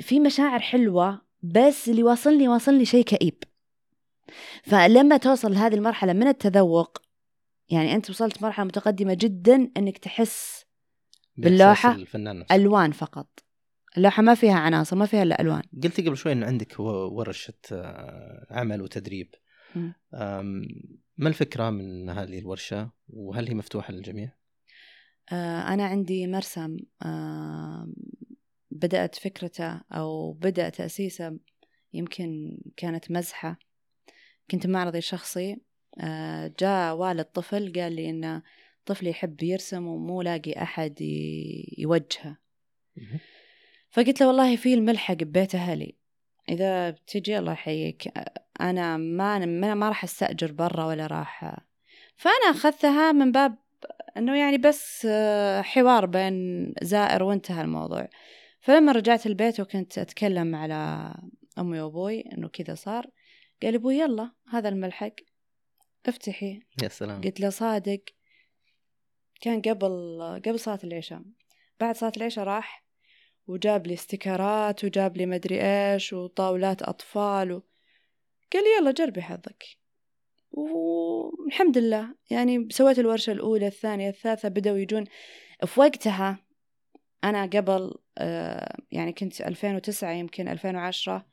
[0.00, 3.42] في مشاعر حلوة بس اللي واصلني واصلني شيء كئيب.
[4.62, 6.98] فلما توصل لهذه المرحلة من التذوق
[7.68, 10.64] يعني أنت وصلت مرحلة متقدمة جدا أنك تحس
[11.36, 12.54] باللوحة بإحساس الفنان نفسه.
[12.54, 13.28] ألوان فقط.
[13.96, 15.62] اللوحة ما فيها عناصر ما فيها إلا ألوان.
[15.82, 19.34] قلتي قبل شوي انه عندك ورشة آه، عمل وتدريب.
[21.18, 24.32] ما الفكرة من هذه الورشة وهل هي مفتوحة للجميع؟
[25.32, 27.92] آه، أنا عندي مرسم آه،
[28.70, 31.38] بدأت فكرته أو بدأ تأسيسه
[31.92, 33.58] يمكن كانت مزحة
[34.50, 35.56] كنت معرضي شخصي
[36.00, 38.42] آه، جاء والد طفل قال لي إن
[38.86, 41.00] طفلي يحب يرسم ومو لاقي أحد
[41.78, 42.38] يوجهه.
[43.90, 45.96] فقلت له والله في الملحق ببيت أهلي
[46.48, 48.12] إذا بتجي الله يحييك
[48.60, 51.56] أنا ما ما, ما راح أستأجر برا ولا راح
[52.16, 53.58] فأنا أخذتها من باب
[54.16, 56.34] أنه يعني بس آه، حوار بين
[56.82, 58.08] زائر وانتهى الموضوع.
[58.60, 61.14] فلما رجعت البيت وكنت أتكلم على
[61.58, 63.06] أمي وأبوي أنه كذا صار
[63.62, 65.12] قال أبوي يلا هذا الملحق
[66.06, 66.60] افتحي.
[66.82, 67.20] يا سلام.
[67.20, 68.00] قلت له صادق.
[69.40, 71.22] كان قبل قبل صلاة العشاء.
[71.80, 72.86] بعد صلاة العشاء راح
[73.46, 77.62] وجاب لي استيكرات وجاب لي مدري إيش وطاولات أطفال و...
[78.52, 79.64] قال لي يلا جربي حظك.
[80.50, 82.14] والحمد لله.
[82.30, 85.04] يعني سويت الورشة الأولى الثانية الثالثة بدأوا يجون.
[85.66, 86.38] في وقتها
[87.24, 91.26] أنا قبل آه، يعني كنت 2009 يمكن 2010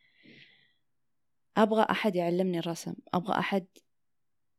[1.57, 3.65] أبغى أحد يعلمني الرسم أبغى أحد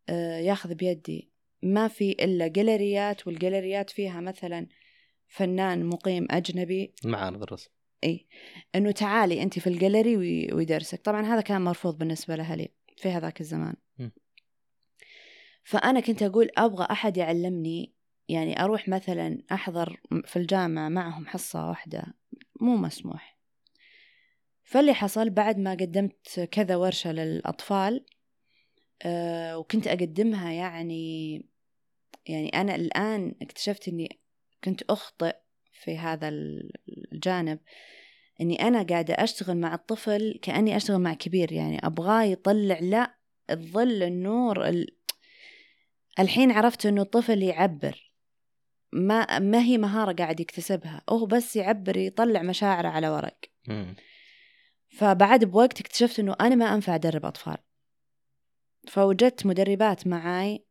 [0.09, 1.30] آه، ياخذ بيدي.
[1.62, 4.66] ما في إلا جاليريات والجاليريات فيها مثلا
[5.26, 6.94] فنان مقيم أجنبي.
[7.05, 7.70] معارض الرسم.
[8.05, 8.26] إي.
[8.74, 11.00] إنه تعالي انت في الجاليري وي- ويدرسك.
[11.00, 13.74] طبعا هذا كان مرفوض بالنسبة لاهلي في هذاك الزمان.
[13.98, 14.09] م.
[15.64, 17.94] فأنا كنت أقول أبغى أحد يعلمني
[18.28, 22.05] يعني أروح مثلا أحضر في الجامعة معهم حصة واحدة
[22.61, 23.38] مو مسموح.
[24.62, 28.05] فاللي حصل بعد ما قدمت كذا ورشة للأطفال
[29.02, 31.34] أه وكنت أقدمها يعني
[32.26, 34.20] يعني أنا الآن اكتشفت إني
[34.64, 35.36] كنت أخطئ
[35.75, 36.29] في هذا
[37.12, 37.59] الجانب
[38.41, 43.18] إني أنا قاعدة أشتغل مع الطفل كأني أشتغل مع كبير يعني أبغاه يطلع لا
[43.51, 44.97] الظل النور ال...
[46.18, 48.12] الحين عرفت إنه الطفل يعبر.
[48.93, 53.39] ما ما هي مهارة قاعد يكتسبها هو بس يعبر يطلع مشاعره على ورق.
[54.89, 57.57] فبعد بوقت اكتشفت إنه أنا ما أنفع أدرب أطفال.
[58.89, 60.66] فوجدت مدربات معاي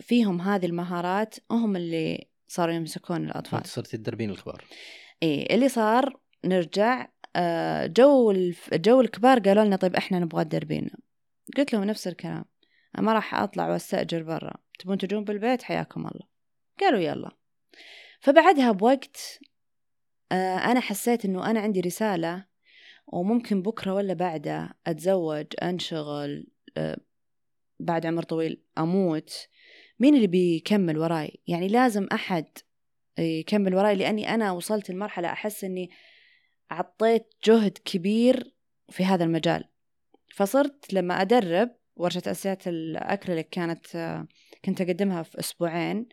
[0.00, 3.58] فيهم هذه المهارات هم اللي صاروا يمسكون الأطفال.
[3.58, 4.64] أنت صرتي تدربين الكبار.
[5.22, 8.32] إيه اللي صار نرجع آه، جو
[8.72, 10.90] جو الكبار قالوا لنا طيب إحنا نبغى تدربينا
[11.56, 12.44] قلت لهم نفس الكلام.
[12.98, 14.54] أنا ما راح أطلع وأستأجر برا.
[14.78, 16.26] تبون تجون بالبيت؟ حياكم الله.
[16.80, 17.30] قالوا يلا.
[18.20, 19.40] فبعدها بوقت
[20.32, 22.44] آه، أنا حسيت إنه أنا عندي رسالة
[23.06, 26.46] وممكن بكرة ولا بعده أتزوج أنشغل
[26.76, 26.96] آه،
[27.80, 29.48] بعد عمر طويل أموت.
[30.02, 32.46] مين اللي بيكمل وراي؟ يعني لازم أحد
[33.18, 35.90] يكمل وراي لأني أنا وصلت لمرحلة أحس إني
[36.70, 38.54] عطيت جهد كبير
[38.90, 39.64] في هذا المجال.
[40.34, 43.86] فصرت لما أدرب ورشة أساسيات الأكريليك كانت
[44.64, 46.08] كنت أقدمها في أسبوعين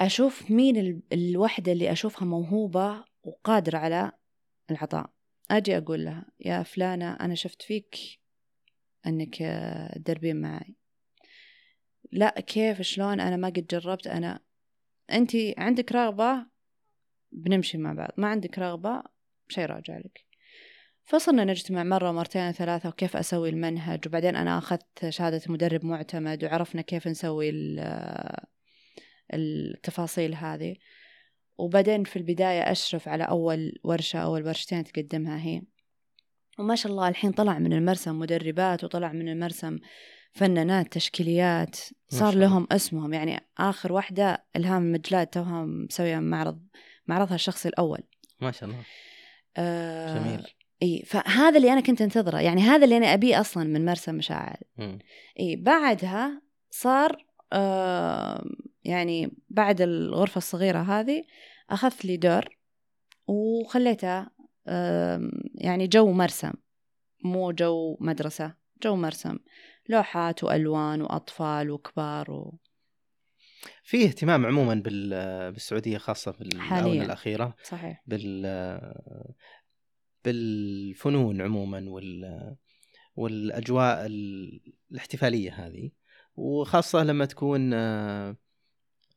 [0.00, 4.12] أشوف مين ال- الوحدة اللي أشوفها موهوبة وقادرة على
[4.70, 5.10] العطاء.
[5.50, 7.96] أجي أقول لها يا فلانة أنا شفت فيك
[9.42, 10.77] آه، تدربين معي.
[12.12, 14.06] لا كيف؟ شلون؟ أنا ما قد جربت.
[14.06, 14.40] أنا
[15.12, 16.46] انت عندك رغبة؟
[17.32, 18.10] بنمشي مع بعض.
[18.16, 19.02] ما عندك رغبة؟
[19.48, 20.24] شيء راجع لك.
[21.04, 26.82] فصرنا نجتمع مرة مرتين ثلاثة وكيف أسوي المنهج؟ وبعدين أنا أخذت شهادة مدرب معتمد وعرفنا
[26.82, 28.44] كيف نسوي ال-
[29.34, 30.76] التفاصيل هذه.
[31.58, 35.62] وبعدين في البداية أشرف على أول ورشة أول ورشتين تقدمها هي.
[36.58, 39.78] وما شاء الله الحين طلع من المرسم مدربات وطلع من المرسم
[40.32, 41.76] فنانات تشكيليات
[42.08, 42.34] صار.
[42.34, 43.14] لهم اسمهم.
[43.14, 46.62] يعني آخر واحدة إلهام المجلاد توها مسوية معرض
[47.06, 48.00] معرضها الشخصي الأول.
[48.40, 48.82] ما شاء الله.
[49.56, 50.46] آه جميل.
[50.82, 52.40] إي فهذا اللي أنا كنت أنتظره.
[52.40, 54.58] يعني هذا اللي أنا أبيه أصلا من مرسم مشاعل.
[54.76, 54.98] مم.
[55.40, 58.44] إي بعدها صار آه
[58.84, 61.24] يعني بعد الغرفة الصغيرة هذه
[61.70, 62.58] أخذت لي دور
[63.26, 64.30] وخليتها
[64.66, 66.52] آه يعني جو مرسم
[67.24, 69.38] مو جو مدرسة جو مرسم.
[69.88, 72.58] لوحات وألوان وأطفال وكبار و...
[73.82, 77.02] في اهتمام عموما بال- بالسعودية خاصة في الآونة.
[77.04, 77.54] الأخيرة.
[77.64, 78.02] صحيح.
[78.06, 78.46] بال
[80.24, 82.56] بالفنون عموما وال
[83.16, 84.60] والأجواء ال-
[84.92, 85.90] الاحتفالية هذه.
[86.36, 88.36] وخاصة لما تكون آه،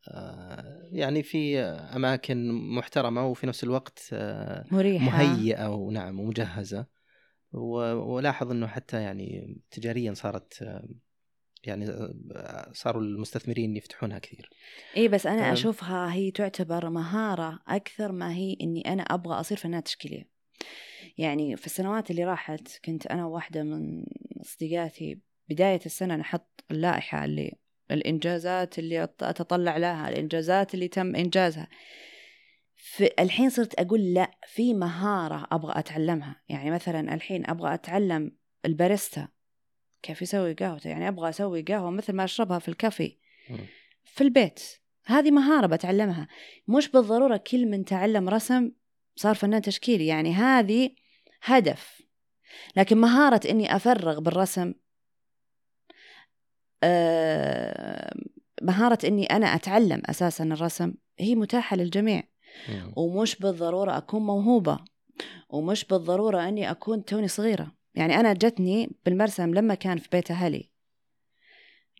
[0.07, 5.05] آه، يعني في أماكن محترمة وفي نفس الوقت آه، مريحة.
[5.05, 6.85] مهيئة ونعم ومجهزة.
[7.53, 10.81] ولاحظ إنه حتى يعني تجاريا صارت
[11.63, 11.85] يعني
[12.73, 14.49] صاروا المستثمرين يفتحونها كثير.
[14.97, 15.51] اي بس أنا تمام.
[15.51, 20.29] أشوفها هي تعتبر مهارة أكثر ما هي إني أنا أبغى أصير فنانه تشكيلية.
[21.17, 24.03] يعني في السنوات اللي راحت كنت أنا واحدة من
[24.41, 27.53] صديقاتي بداية السنة نحط اللائحة اللي
[27.91, 31.67] الإنجازات اللي أتطلع لها الإنجازات اللي تم إنجازها.
[32.99, 36.41] الحين صرت أقول لا في مهارة أبغى أتعلمها.
[36.49, 38.31] يعني مثلا الحين أبغى أتعلم
[38.65, 39.27] الباريستا.
[40.01, 43.17] كيف يسوي قهوته يعني أبغى أسوي قهوة مثل ما أشربها في الكافي.
[44.03, 44.61] في البيت.
[45.05, 46.27] هذه مهارة بتعلمها.
[46.67, 48.71] مش بالضرورة كل من تعلم رسم
[49.15, 50.07] صار فنان تشكيلي.
[50.07, 50.89] يعني هذه
[51.43, 52.01] هدف.
[52.75, 54.73] لكن مهارة إني أفرغ بالرسم
[56.83, 58.13] آه،
[58.61, 62.23] مهارة إني أنا أتعلم أساسا الرسم هي متاحة للجميع.
[62.95, 64.79] ومش بالضرورة أكون موهوبة
[65.49, 67.71] ومش بالضرورة أني أكون توني صغيرة.
[67.95, 70.71] يعني أنا جتني بالمرسم لما كان في بيت أهلي.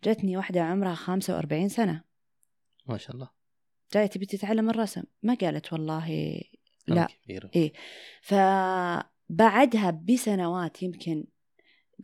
[0.04, 2.04] جتني واحدة عمرها 45 سنة.
[2.86, 3.30] ما شاء الله.
[3.94, 5.02] جاية تبي تتعلم الرسم.
[5.22, 6.40] ما قالت والله
[6.88, 7.06] لا.
[7.06, 7.72] فرق كبير إيه.
[8.22, 11.24] فبعدها بسنوات يمكن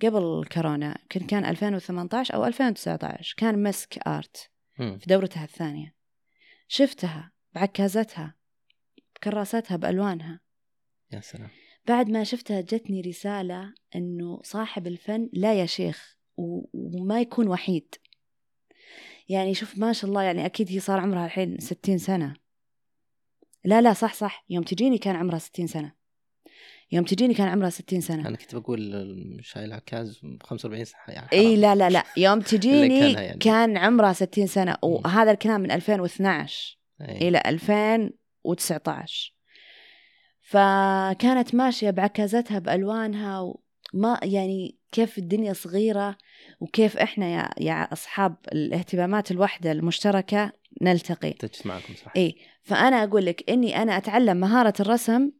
[0.02, 4.98] قبل كورونا كان كان 2018 أو 2019 كان مسك آرت مم.
[4.98, 5.94] في دورتها الثانية.
[6.68, 8.34] شفتها بعكازتها.
[9.20, 10.40] بكراساتها بألوانها.
[11.12, 11.48] يا سلام.
[11.86, 17.94] بعد ما شفتها جتني رسالة إنه صاحب الفن لا يا شيخ وما يكون وحيد.
[19.28, 22.34] يعني شوف ما شاء الله يعني أكيد هي صار عمرها الحين ستين سنة.
[23.64, 24.44] لا لا صح صح.
[24.48, 25.92] يوم تجيني كان عمرها 60 سنة.
[26.92, 28.28] يوم تجيني كان عمرها 60 سنة.
[28.28, 31.54] أنا كنت بقول شايل عكاز ب 45 سنه يعني حرام.
[31.54, 32.04] لا لا لا.
[32.16, 33.38] يوم تجيني كانها يعني.
[33.38, 34.76] كان عمرها 60 سنة.
[34.82, 37.28] وهذا الكلام من 2012 إيه.
[37.28, 37.42] إلى
[38.52, 39.34] 2019
[40.40, 46.16] فكانت ماشية بعكازتها بألوانها وما يعني كيف الدنيا صغيرة
[46.60, 51.32] وكيف إحنا يا, يا أصحاب الاهتمامات الوحدة المشتركة نلتقي.
[51.32, 52.12] تجتمعكم صح.
[52.16, 55.30] إيه فأنا أقول لك إني أنا أتعلم مهارة الرسم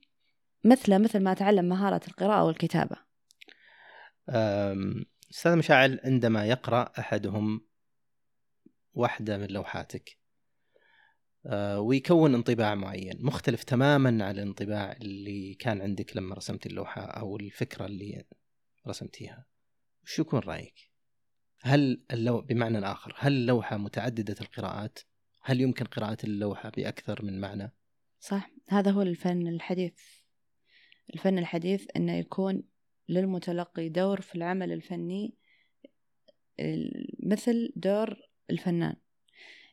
[0.64, 2.96] مثل مثل ما أتعلم مهارة القراءة والكتابة.
[4.28, 7.60] أم، أستاذ مشاعل عندما يقرأ أحدهم
[8.94, 10.18] واحدة من لوحاتك
[11.78, 17.86] ويكون انطباع معين مختلف تماما عن الانطباع اللي كان عندك لما رسمت اللوحة أو الفكرة
[17.86, 18.24] اللي
[18.88, 19.46] رسمتيها.
[20.04, 20.74] وش يكون رأيك؟
[21.60, 22.40] هل اللو...
[22.40, 24.98] بمعنى آخر هل اللوحة متعددة القراءات؟
[25.42, 27.72] هل يمكن قراءة اللوحة بأكثر من معنى؟
[28.20, 30.00] صح هذا هو الفن الحديث.
[31.14, 32.62] الفن الحديث إنه يكون
[33.08, 35.34] للمتلقي دور في العمل الفني
[36.60, 38.16] ال- مثل دور
[38.50, 38.96] الفنان.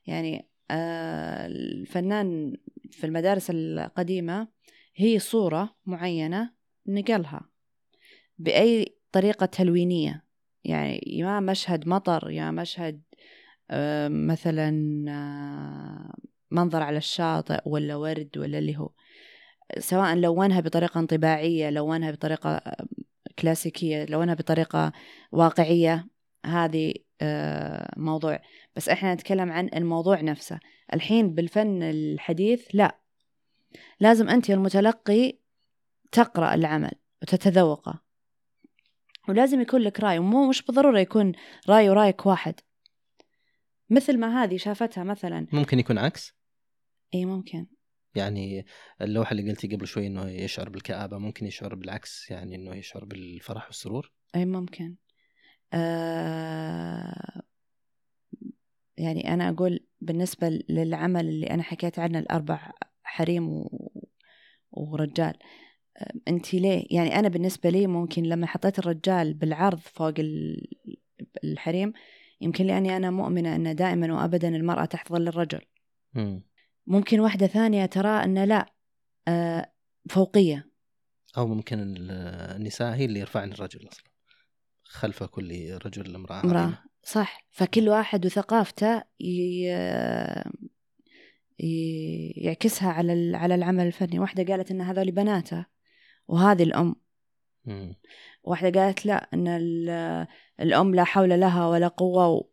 [0.08, 2.58] يعني آه، الفنان
[2.92, 4.48] في المدارس القديمة
[4.96, 6.54] هي صورة معينة
[6.88, 7.50] نقلها
[8.38, 10.26] بأي طريقة تلوينية.
[10.64, 13.02] يعني يا مشهد مطر يا مشهد
[13.72, 14.70] آه، مثلا
[15.10, 16.14] آه،
[16.52, 18.90] منظر على الشاطئ ولا ورد ولا اللي هو
[19.80, 22.86] سواء لونها بطريقة انطباعية لونها بطريقة آه،
[23.40, 24.92] كلاسيكية لونها بطريقة
[25.32, 26.08] واقعية
[26.46, 28.40] هذه آه، موضوع.
[28.76, 30.60] بس إحنا نتكلم عن الموضوع نفسه.
[30.94, 33.00] الحين بالفن الحديث لا.
[34.00, 35.40] لازم أنت المتلقي
[36.12, 38.02] تقرأ العمل وتتذوقه.
[39.30, 41.32] ولازم يكون لك رأي ومو مش بالضرورة يكون
[41.70, 42.56] رأي ورأيك واحد.
[43.90, 45.48] مثل ما هذه شافتها مثلا.
[45.52, 46.34] ممكن يكون عكس؟
[47.14, 47.68] إي ممكن.
[48.16, 48.66] يعني
[49.02, 53.66] اللوحة اللي قلتي قبل شوي إنه يشعر بالكآبة ممكن يشعر بالعكس؟ يعني إنه يشعر بالفرح
[53.66, 54.96] والسرور؟ إي ممكن.
[55.74, 57.42] آه
[58.98, 62.72] يعني أنا أقول بالنسبة للعمل اللي أنا حكيت عنه الأربع
[63.04, 63.92] حريم و...
[64.72, 65.34] ورجال
[66.28, 70.68] أنت ليه يعني أنا بالنسبة لي ممكن لما حطيت الرجال بالعرض فوق ال-
[71.44, 71.94] الحريم
[72.42, 75.62] يمكن لأني أنا مؤمنة أن دائما وابدا المرأة تحت ظل الرجل
[76.14, 76.44] مم.
[76.88, 78.74] ممكن واحدة ثانية ترى أن لا
[79.28, 79.72] آه،
[80.10, 80.70] فوقية
[81.38, 82.12] أو ممكن ال-
[82.56, 84.04] النساء هي اللي يرفعن الرجل أصلا
[84.84, 86.80] خلف كل رجل امرأة عظيمة.
[87.08, 89.66] صح فكل واحد وثقافته ي...
[92.38, 95.66] يعكسها على ال- على العمل الفني واحدة قالت أن هذول بناته
[96.28, 96.96] وهذه الأم
[97.66, 97.96] مم.
[98.44, 100.28] واحدة قالت لا أن ال-
[100.60, 102.50] الأم لا حول لها ولا قوة و...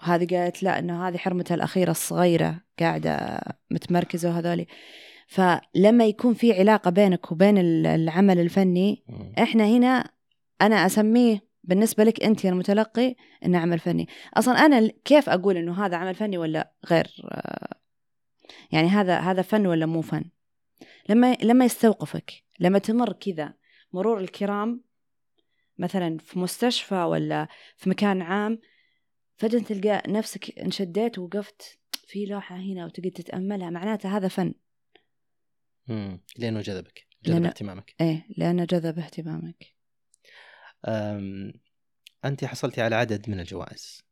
[0.00, 3.40] هذه قالت لا أنه هذه حرمتها الأخيرة الصغيرة قاعدة
[3.70, 4.66] متمركزة وهذولي
[5.26, 9.32] فلما يكون في علاقة بينك وبين ال- العمل الفني مم.
[9.38, 10.10] إحنا هنا
[10.62, 15.86] أنا أسميه بالنسبة لك أنت يا المتلقي إنه عمل فني أصلا أنا كيف أقول إنه
[15.86, 17.76] هذا عمل فني ولا غير آه،
[18.72, 20.24] يعني هذا هذا فن ولا مو فن
[21.08, 23.54] لما لما يستوقفك لما تمر كذا
[23.92, 24.84] مرور الكرام
[25.78, 28.60] مثلا في مستشفى ولا في مكان عام
[29.36, 34.54] فجأة تلقى نفسك انشديت ووقفت في لوحة هنا وتقعد تتأملها معناته هذا فن
[35.88, 36.20] مم.
[36.38, 39.73] لأنه جذبك جذب لأنه- اهتمامك إيه لأنه جذب اهتمامك.
[42.24, 44.02] أنت حصلتي على عدد من الجوائز.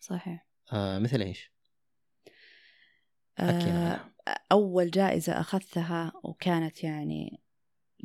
[0.00, 0.46] صحيح.
[0.72, 1.52] أه مثل إيش؟
[3.38, 4.10] عنها.
[4.52, 7.40] أول جائزة أخذتها وكانت يعني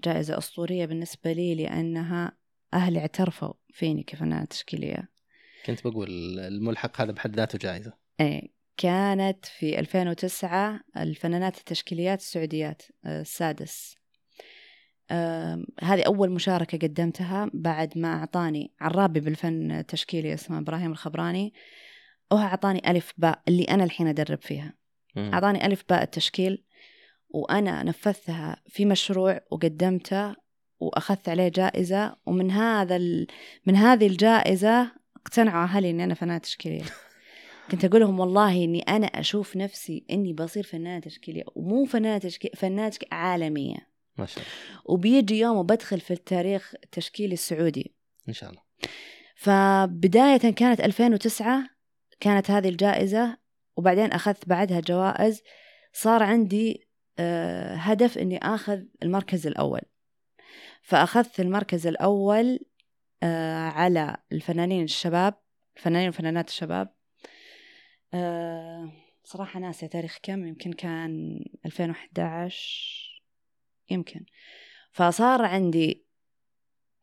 [0.04, 2.38] جائزة أسطورية بالنسبة لي لأنها
[2.74, 5.10] أهلي اعترفوا فيني كفنانة تشكيلية.
[5.66, 7.94] كنت بقول الملحق هذا بحد ذاته جائزة.
[8.20, 13.98] إيه كانت في 2009 الفنانات التشكيليات السعوديات آه، السادس.
[15.82, 21.54] هذه أول مشاركة قدمتها بعد ما أعطاني عرابي بالفن التشكيلي اسمه إبراهيم الخبراني.
[22.32, 24.74] وهو أعطاني ألف باء اللي أنا الحين أدرب فيها.
[25.16, 25.32] مم.
[25.34, 26.64] أعطاني ألف باء التشكيل
[27.30, 30.36] وأنا نفذتها في مشروع وقدمته
[30.80, 32.16] وأخذت عليه جائزة.
[32.26, 33.28] ومن هذا ال...
[33.66, 36.84] من هذه الجائزة اقتنعوا أهلي إني أنا فنانة تشكيلية.
[37.72, 41.44] كنت أقول لهم والله إني أنا أشوف نفسي إني بصير فنانة تشكيلية.
[41.56, 43.95] ومو فنانة تشكيل فنانة تشكيل عالمية.
[44.18, 44.82] ما شاء الله.
[44.86, 47.96] وبيجي يوم وبدخل في التاريخ التشكيلي السعودي.
[48.28, 48.62] إن شاء الله.
[49.36, 51.70] فبداية كانت 2009
[52.20, 53.38] كانت هذه الجائزة
[53.76, 55.42] وبعدين أخذت بعدها جوائز.
[55.94, 56.88] صار عندي
[57.20, 59.82] آه، هدف إني آخذ المركز الأول.
[60.82, 62.60] فأخذت المركز الأول
[63.24, 65.34] آه، على الفنانين الشباب
[65.78, 66.96] الفنانين وفنانات الشباب.
[68.14, 68.92] آه،
[69.24, 73.15] صراحة ناسية تاريخ كم يمكن كان 2011
[73.90, 74.26] يمكن.
[74.92, 76.06] فصار عندي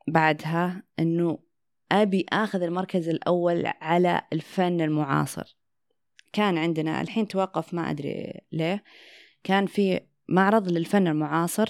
[0.09, 1.39] بعدها إنه
[1.93, 5.57] أبي آخذ المركز الأول على الفن المعاصر.
[6.33, 8.85] كان عندنا الحين توقف ما أدري ليه.
[9.45, 11.67] كان في معرض للفن المعاصر.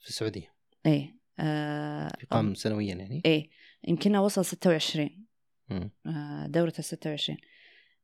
[0.00, 0.54] في السعودية.
[0.86, 3.50] إيه آه يقام سنويا يعني؟ إيه
[3.88, 5.26] يمكن وصل 26
[5.70, 5.90] مم.
[6.06, 7.38] آه دورة ال 26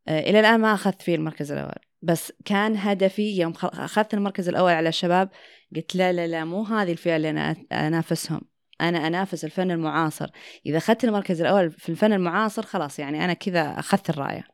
[0.09, 1.75] آه إلى الآن ما أخذت فيه المركز الأول.
[2.05, 5.31] بس كان هدفي يوم أخذت المركز الأول على الشباب
[5.77, 8.41] قلت لا لا لا مو هذه الفئة اللي أنا أنافسهم.
[8.81, 10.31] أنا أنافس الفن المعاصر.
[10.67, 14.45] إذا أخذت المركز الأول في الفن المعاصر خلاص يعني أنا كذا أخذت الراية.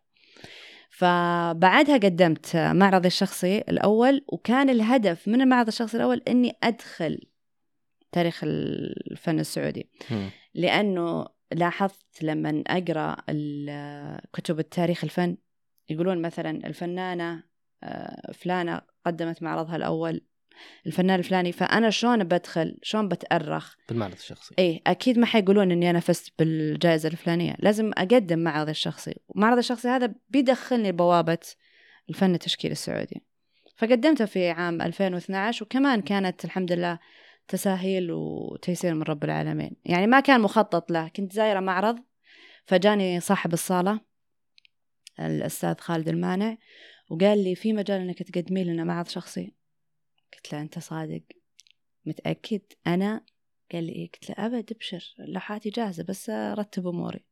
[0.91, 7.21] فبعدها قدمت معرضي الشخصي الأول وكان الهدف من المعرض الشخصي الأول إني أدخل
[8.13, 9.91] تاريخ الفن السعودي.
[10.55, 13.17] لأنه لاحظت لما أقرأ
[14.33, 15.37] كتب التاريخ الفن
[15.91, 17.43] يقولون مثلا الفنانة
[17.83, 20.21] آه، فلانة قدمت معرضها الأول
[20.87, 24.55] الفنان الفلاني فأنا شلون بدخل؟ شلون بتأرخ؟ بالمعرض الشخصي.
[24.59, 27.57] اي أكيد ما حيقولون إني أنا فزت بالجائزة الفلانية.
[27.59, 29.15] لازم أقدم معرض الشخصي.
[29.29, 31.39] ومعرض الشخصي هذا بيدخلني بوابة
[32.09, 33.23] الفن التشكيلي السعودي.
[33.77, 36.99] فقدمته في عام 2012 وكمان كانت الحمد لله
[37.49, 39.77] تساهيل وتيسير من رب العالمين.
[39.85, 41.09] يعني ما كان مخطط له.
[41.09, 41.99] كنت زايرة معرض
[42.67, 44.01] فجاني صاحب الصالة.
[45.27, 46.57] الأستاذ خالد المانع
[47.11, 49.55] وقال لي في مجال إنك تقدمي لنا معرض شخصي.
[50.35, 51.23] قلت له أنت صادق؟
[52.07, 53.25] متأكد؟ أنا؟
[53.73, 57.25] قال لي إيه؟ قلت له أبد أبشر لوحاتي جاهزة بس أرتب أموري.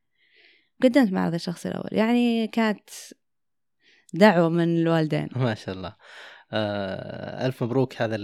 [0.83, 1.89] قدمت معرض الشخصي الأول.
[1.93, 2.91] يعني كانت
[4.15, 5.29] دعوة من الوالدين.
[5.37, 5.97] ما شاء الله.
[6.53, 8.17] آه ألف مبروك هذا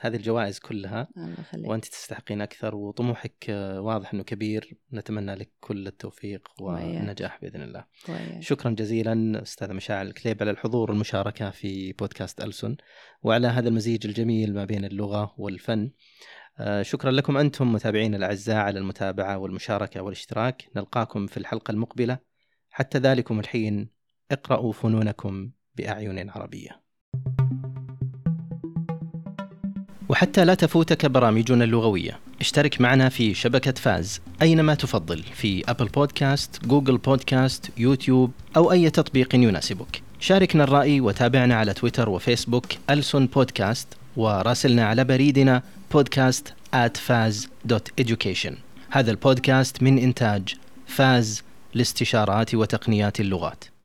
[0.00, 1.08] هذه الجوائز كلها.
[1.54, 4.78] الله وأنت تستحقين أكثر وطموحك آه، واضح إنه كبير.
[4.92, 6.48] نتمنى لك كل التوفيق.
[6.60, 7.84] والنجاح بإذن الله.
[8.08, 8.42] وإياك.
[8.42, 12.76] شكرا جزيلا أستاذة مشاعل الكليب على الحضور والمشاركة في بودكاست ألسن.
[13.22, 15.90] وعلى هذا المزيج الجميل ما بين اللغة والفن
[16.58, 20.68] آه، شكرا لكم أنتم متابعينا الأعزاء على المتابعة والمشاركة والاشتراك.
[20.76, 22.18] نلقاكم في الحلقة المقبلة.
[22.70, 23.90] حتى ذلكم الحين
[24.30, 26.85] اقرأوا فنونكم بأعين عربية
[30.08, 36.66] وحتى لا تفوتك برامجنا اللغوية اشترك معنا في شبكة فاز أينما تفضل في Apple Podcast،
[36.66, 40.02] Google Podcast، YouTube أو أي تطبيق يناسبك.
[40.20, 45.62] شاركنا الرأي وتابعنا على تويتر وفيسبوك ألسن بودكاست وراسلنا على بريدنا
[45.92, 48.52] podcast at faz.education
[48.90, 50.54] هذا البودكاست من إنتاج
[50.86, 51.42] فاز
[51.74, 53.75] لاستشارات وتقنيات اللغات.